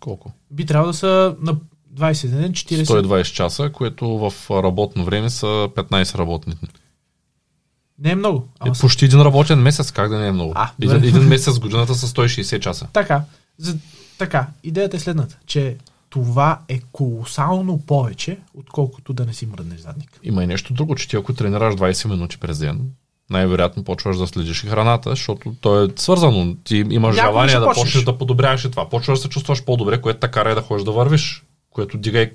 [0.00, 0.32] колко?
[0.50, 1.60] Би трябвало да са на
[1.94, 2.84] 20 ден 40.
[2.84, 6.68] 120 часа, което в работно време са 15 работни дни.
[7.98, 8.38] Не е много.
[8.38, 8.80] Е, Ама са...
[8.80, 10.52] почти един работен месец, как да не е много?
[10.56, 12.86] А, един, един месец годината са 160 часа.
[12.92, 13.22] Така.
[13.58, 13.76] За...
[14.18, 14.46] Така.
[14.64, 15.76] Идеята е следната, че
[16.10, 20.20] това е колосално повече, отколкото да не си мръднеш задник.
[20.22, 22.80] Има и нещо друго, че ти ако тренираш 20 минути през ден,
[23.30, 26.56] най-вероятно почваш да следиш и храната, защото то е свързано.
[26.64, 28.04] Ти имаш Някога желание да почнеш.
[28.04, 28.88] да подобряваш и това.
[28.88, 31.43] Почваш да се чувстваш по-добре, което така кара и да ходиш да вървиш,
[31.74, 32.30] което и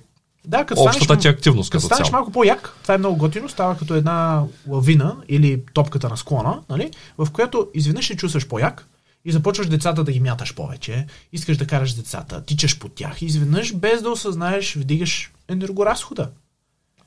[0.45, 3.49] Да, като общата станеш, ти активност като като станеш малко по-як, това е много готино,
[3.49, 6.91] става като една лавина или топката на склона, нали?
[7.17, 8.87] в която изведнъж се чувстваш по-як
[9.25, 13.25] и започваш децата да ги мяташ повече, искаш да караш децата, тичаш по тях и
[13.25, 16.29] изведнъж без да осъзнаеш вдигаш енергоразхода.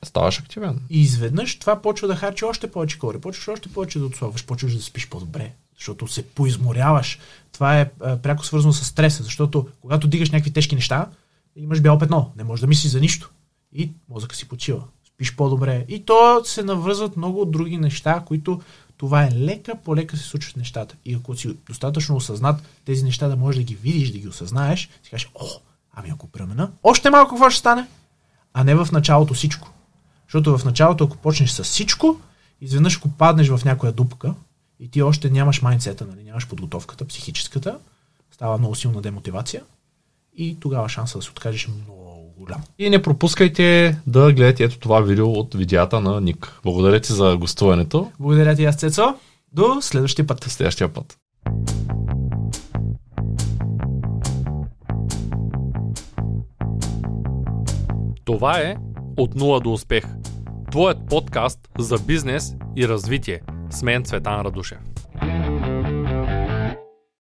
[0.03, 0.79] Ставаш активен.
[0.89, 4.75] И изведнъж това почва да харчи още повече калории, почваш още повече да отслабваш, почваш
[4.75, 7.19] да спиш по-добре, защото се поизморяваш.
[7.51, 11.07] Това е а, пряко свързано с стреса, защото когато дигаш някакви тежки неща,
[11.55, 13.31] имаш бяло петно, не можеш да мислиш за нищо.
[13.73, 15.85] И мозъка си почива, спиш по-добре.
[15.87, 18.61] И то се навързват много други неща, които
[18.97, 20.95] това е лека по лека се случват нещата.
[21.05, 24.89] И ако си достатъчно осъзнат тези неща да можеш да ги видиш, да ги осъзнаеш,
[25.03, 25.47] си кажеш, о,
[25.93, 27.87] ами ако премена, още малко какво ще стане?
[28.53, 29.69] А не в началото всичко.
[30.27, 32.19] Защото в началото, ако почнеш с всичко,
[32.61, 34.33] изведнъж ако паднеш в някоя дупка
[34.79, 37.79] и ти още нямаш майндсета, нали, нямаш подготовката, психическата,
[38.31, 39.63] става много силна демотивация
[40.37, 42.61] и тогава шанса да се откажеш е много голям.
[42.79, 46.59] И не пропускайте да гледате ето това видео от видеята на Ник.
[46.63, 48.11] Благодаря ти за гостуването.
[48.19, 49.15] Благодаря ти, аз Цецо.
[49.53, 50.43] До следващия път.
[50.43, 51.17] Следващия път.
[58.25, 58.75] Това е
[59.17, 60.03] От нула до успех.
[60.71, 63.41] Твоят подкаст за бизнес и развитие.
[63.69, 64.77] С мен Цветан Радушев.